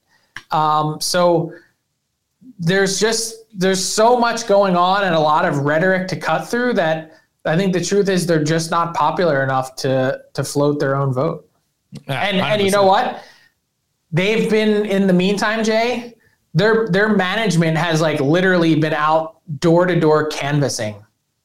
[0.50, 1.52] Um, so
[2.58, 6.72] there's just there's so much going on and a lot of rhetoric to cut through
[6.74, 7.12] that
[7.44, 11.12] I think the truth is they're just not popular enough to to float their own
[11.12, 11.48] vote.
[12.08, 13.22] Yeah, and and you know what?
[14.12, 16.14] They've been in the meantime, Jay
[16.54, 21.02] their their management has like literally been out door to door canvassing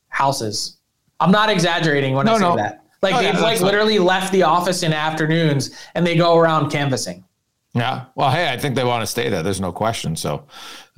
[0.10, 0.78] houses.
[1.20, 2.56] I'm not exaggerating when no, I say no.
[2.58, 2.84] that.
[3.02, 6.72] Like oh, they've yeah, like literally left the office in afternoons and they go around
[6.72, 7.24] canvassing.
[7.74, 8.06] Yeah.
[8.16, 9.44] Well, hey, I think they want to stay there.
[9.44, 10.16] There's no question.
[10.16, 10.48] So,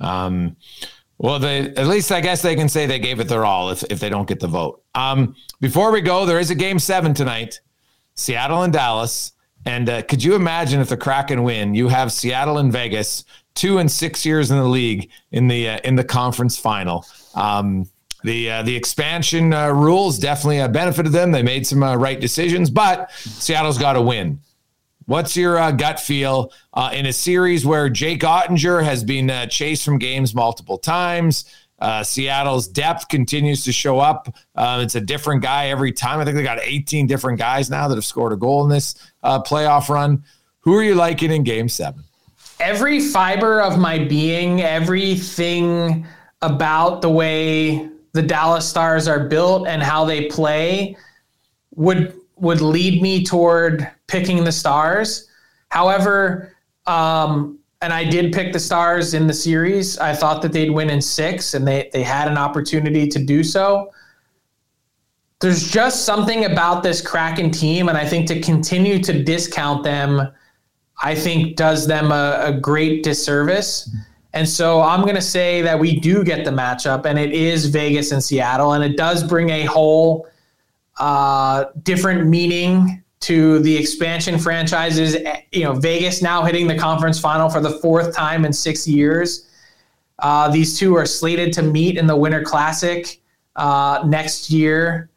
[0.00, 0.56] um,
[1.18, 3.84] well, they at least I guess they can say they gave it their all if,
[3.90, 4.79] if they don't get the vote.
[4.94, 7.60] Um, before we go, there is a game seven tonight,
[8.14, 9.32] Seattle and Dallas.
[9.66, 11.74] And uh, could you imagine if the Kraken win?
[11.74, 13.24] You have Seattle and Vegas
[13.54, 17.04] two and six years in the league in the uh, in the conference final.
[17.34, 17.88] Um,
[18.24, 21.32] the uh, the expansion uh, rules definitely benefited them.
[21.32, 24.40] They made some uh, right decisions, but Seattle's got to win.
[25.06, 26.52] What's your uh, gut feel
[26.92, 31.46] in a series where Jake Oettinger has been chased from games multiple times?
[31.80, 34.34] Uh, Seattle's depth continues to show up.
[34.54, 36.20] Um, it's a different guy every time.
[36.20, 38.94] I think they got 18 different guys now that have scored a goal in this
[39.22, 40.24] uh, playoff run.
[40.60, 42.04] Who are you liking in Game Seven?
[42.60, 46.06] every fiber of my being, everything
[46.42, 50.96] about the way the Dallas Stars are built and how they play
[51.74, 55.28] would would lead me toward picking the Stars.
[55.68, 56.56] However,
[56.86, 59.98] um, and I did pick the Stars in the series.
[59.98, 63.42] I thought that they'd win in six, and they they had an opportunity to do
[63.42, 63.90] so.
[65.40, 70.28] There's just something about this Kraken team, and I think to continue to discount them,
[71.02, 73.90] I think does them a, a great disservice.
[74.32, 77.66] And so I'm going to say that we do get the matchup, and it is
[77.66, 80.28] Vegas and Seattle, and it does bring a whole
[80.98, 85.16] uh, different meaning to the expansion franchises.
[85.52, 89.46] You know, Vegas now hitting the conference final for the fourth time in six years.
[90.18, 93.20] Uh, these two are slated to meet in the Winter Classic
[93.56, 95.10] uh, next year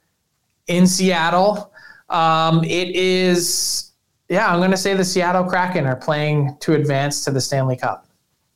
[0.67, 1.71] in Seattle.
[2.09, 3.91] Um, it is,
[4.29, 7.77] yeah, I'm going to say the Seattle Kraken are playing to advance to the Stanley
[7.77, 8.07] Cup,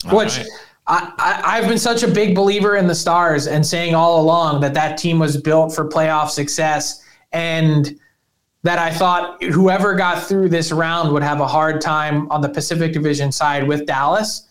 [0.10, 0.38] All which.
[0.38, 0.48] Right.
[0.90, 4.74] I, have been such a big believer in the Stars and saying all along that
[4.76, 7.04] that team was built for playoff success.
[7.34, 8.00] And
[8.64, 12.50] that I thought whoever got through this round would have a hard time on the
[12.50, 14.48] Pacific Division side with Dallas.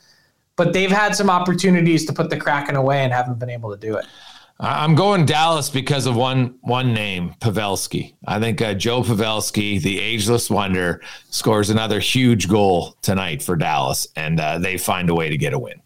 [0.56, 3.76] But they've had some opportunities to put the Kraken away and haven't been able to
[3.76, 4.06] do it.
[4.58, 8.14] I'm going Dallas because of one one name, Pavelski.
[8.26, 14.06] I think uh, Joe Pavelski, the ageless wonder, scores another huge goal tonight for Dallas,
[14.16, 15.82] and uh, they find a way to get a win.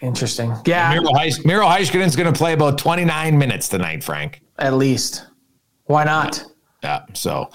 [0.00, 0.52] Interesting.
[0.66, 0.90] Yeah.
[0.90, 4.40] Miro, Heis- Miro Heiskanen's going to play about 29 minutes tonight, Frank.
[4.58, 5.26] At least.
[5.84, 6.38] Why not?
[6.38, 6.44] Yeah.
[7.14, 7.50] So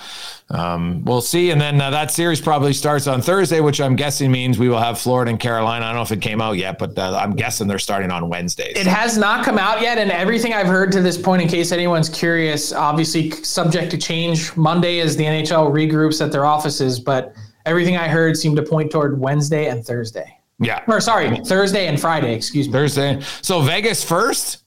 [0.49, 1.51] um, we'll see.
[1.51, 4.79] And then uh, that series probably starts on Thursday, which I'm guessing means we will
[4.79, 5.85] have Florida and Carolina.
[5.85, 8.29] I don't know if it came out yet, but uh, I'm guessing they're starting on
[8.29, 8.77] Wednesdays.
[8.77, 9.97] It has not come out yet.
[9.97, 14.55] And everything I've heard to this point, in case anyone's curious, obviously subject to change.
[14.57, 17.33] Monday is the NHL regroups at their offices, but
[17.65, 20.37] everything I heard seemed to point toward Wednesday and Thursday.
[20.59, 20.83] Yeah.
[20.87, 22.73] Or sorry, Thursday and Friday, excuse me.
[22.73, 23.21] Thursday.
[23.41, 24.63] So Vegas first?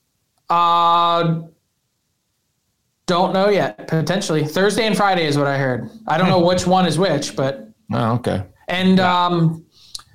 [0.50, 1.42] Uh,
[3.06, 3.88] don't know yet.
[3.88, 5.90] Potentially Thursday and Friday is what I heard.
[6.06, 8.44] I don't know which one is which, but oh, okay.
[8.68, 9.26] And yeah.
[9.26, 9.66] um,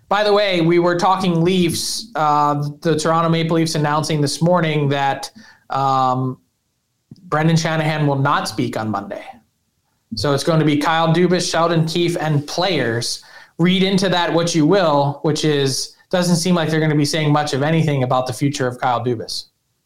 [0.07, 2.11] by the way, we were talking Leafs.
[2.15, 5.31] Uh, the Toronto Maple Leafs announcing this morning that
[5.69, 6.41] um,
[7.23, 9.23] Brendan Shanahan will not speak on Monday.
[10.15, 13.23] So it's going to be Kyle Dubas, Sheldon Keefe, and players.
[13.59, 17.05] Read into that what you will, which is doesn't seem like they're going to be
[17.05, 19.45] saying much of anything about the future of Kyle Dubas.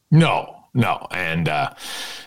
[0.09, 1.49] No, no, and.
[1.49, 1.73] Uh,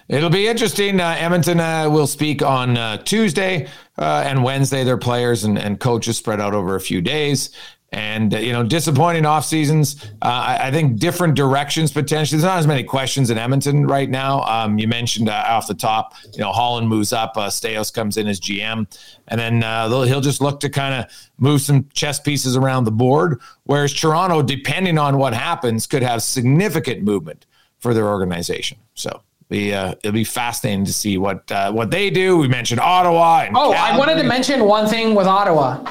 [0.08, 1.00] It'll be interesting.
[1.00, 4.84] Uh, Edmonton uh, will speak on uh, Tuesday uh, and Wednesday.
[4.84, 7.50] Their players and, and coaches spread out over a few days.
[7.92, 10.04] And, uh, you know, disappointing off seasons.
[10.22, 12.38] Uh, I, I, think different directions potentially.
[12.38, 14.42] There's not as many questions in Edmonton right now.
[14.42, 18.26] Um, you mentioned off the top, you know, Holland moves up, uh, Staios comes in
[18.26, 18.86] as GM,
[19.28, 19.62] and then
[20.08, 23.40] he'll just look to kind of move some chess pieces around the board.
[23.64, 27.46] Whereas Toronto, depending on what happens, could have significant movement
[27.78, 28.78] for their organization.
[28.94, 32.36] So be uh, it'll be fascinating to see what uh, what they do.
[32.36, 33.46] We mentioned Ottawa.
[33.50, 33.76] oh, Calgary.
[33.76, 35.84] I wanted to mention one thing with Ottawa.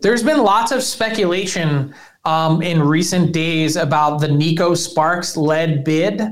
[0.00, 1.94] There's been lots of speculation
[2.24, 6.22] um, in recent days about the Neko Sparks led bid,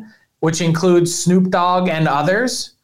[0.41, 2.75] which includes Snoop Dogg and others.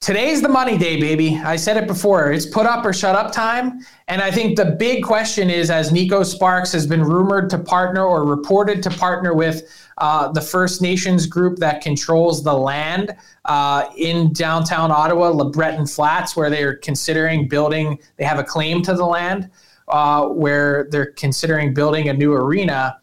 [0.00, 1.36] Today's the money day, baby.
[1.44, 2.30] I said it before.
[2.30, 3.80] It's put up or shut up time.
[4.06, 8.04] And I think the big question is as Neko Sparks has been rumored to partner
[8.04, 9.68] or reported to partner with
[9.98, 13.14] uh, the First Nations group that controls the land
[13.46, 18.94] uh, in downtown Ottawa, LeBreton Flats, where they're considering building, they have a claim to
[18.94, 19.50] the land
[19.88, 23.00] uh, where they're considering building a new arena.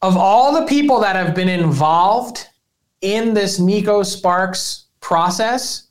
[0.00, 2.46] Of all the people that have been involved
[3.00, 5.88] in this Neko Sparks process,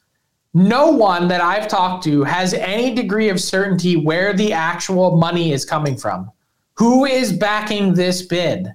[0.53, 5.53] no one that I've talked to has any degree of certainty where the actual money
[5.53, 6.31] is coming from.
[6.73, 8.73] Who is backing this bid?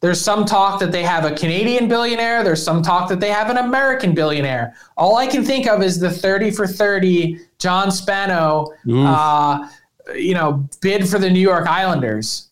[0.00, 2.44] There's some talk that they have a Canadian billionaire.
[2.44, 4.74] There's some talk that they have an American billionaire.
[4.96, 9.68] All I can think of is the 30 for 30 John Spano, uh,
[10.14, 12.48] you know, bid for the New York Islanders.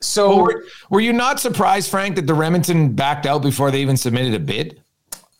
[0.00, 3.80] So, well, were, were, you not surprised, Frank, that the Remington backed out before they
[3.82, 4.81] even submitted a bid?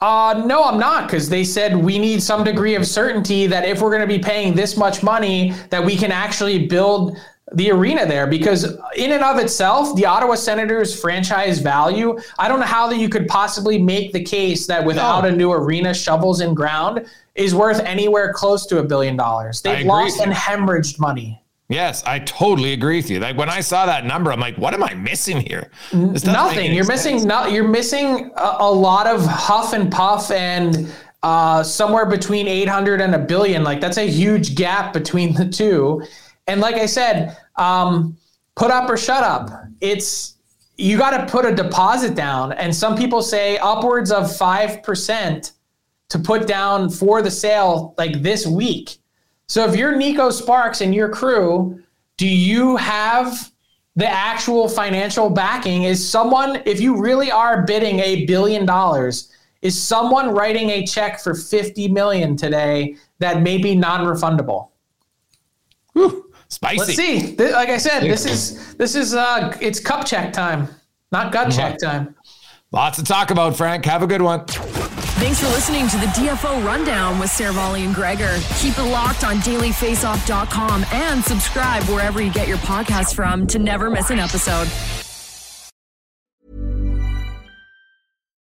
[0.03, 3.81] Uh, no, I'm not, because they said we need some degree of certainty that if
[3.81, 7.17] we're going to be paying this much money, that we can actually build
[7.55, 8.65] the arena there because
[8.97, 13.11] in and of itself the ottawa senators franchise value i don't know how that you
[13.11, 15.29] could possibly make the case that without no.
[15.29, 19.63] a new arena shovels in ground is worth anywhere close to a billion dollars.
[19.63, 23.19] They've lost and hemorrhaged money Yes, I totally agree with you.
[23.19, 25.71] Like when I saw that number, I'm like, what am I missing here?
[25.93, 26.75] Nothing.
[26.75, 27.27] You're missing.
[27.27, 30.93] No, you're missing a, a, lot of huff and puff and
[31.23, 33.65] uh, somewhere between 800 and a billion.
[33.65, 36.03] Like that's a huge gap between the two.
[36.47, 38.17] And like I said, um,
[38.55, 39.51] put up or shut up.
[39.81, 40.37] It's
[40.77, 45.53] you got to put a deposit down, and some people say upwards of five percent
[46.09, 48.99] to put down for the sale like this week.
[49.53, 51.79] So if you're Neko Sparks and your crew,
[52.17, 53.53] do you have
[53.97, 59.31] the actual financial backing is someone, if you really are bidding a billion dollars,
[59.61, 64.71] is someone writing a check for 50 million today that may be non-refundable.
[65.93, 66.79] Whew, spicy.
[66.79, 67.37] Let's see.
[67.37, 70.67] Like I said, this is this is uh it's cup check time,
[71.11, 71.59] not gut mm-hmm.
[71.59, 72.17] check time.
[72.71, 73.85] Lots to talk about, Frank.
[73.85, 74.47] Have a good one.
[75.23, 78.41] Thanks for listening to the DFO Rundown with Seravalli and Gregor.
[78.59, 83.89] Keep it locked on dailyfaceoff.com and subscribe wherever you get your podcasts from to never
[83.89, 84.67] miss an episode.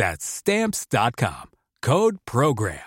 [0.00, 1.50] That's stamps.com.
[1.82, 2.80] Code program.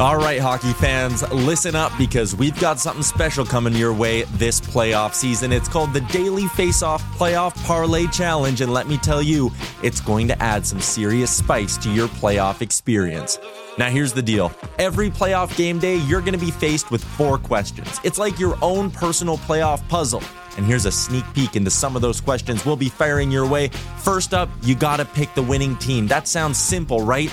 [0.00, 4.58] All right, hockey fans, listen up because we've got something special coming your way this
[4.58, 5.52] playoff season.
[5.52, 9.50] It's called the Daily Faceoff Playoff Parlay Challenge, and let me tell you,
[9.82, 13.38] it's going to add some serious spice to your playoff experience.
[13.76, 17.36] Now, here's the deal every playoff game day, you're going to be faced with four
[17.36, 18.00] questions.
[18.02, 20.22] It's like your own personal playoff puzzle.
[20.58, 23.68] And here's a sneak peek into some of those questions we'll be firing your way.
[23.98, 26.08] First up, you gotta pick the winning team.
[26.08, 27.32] That sounds simple, right?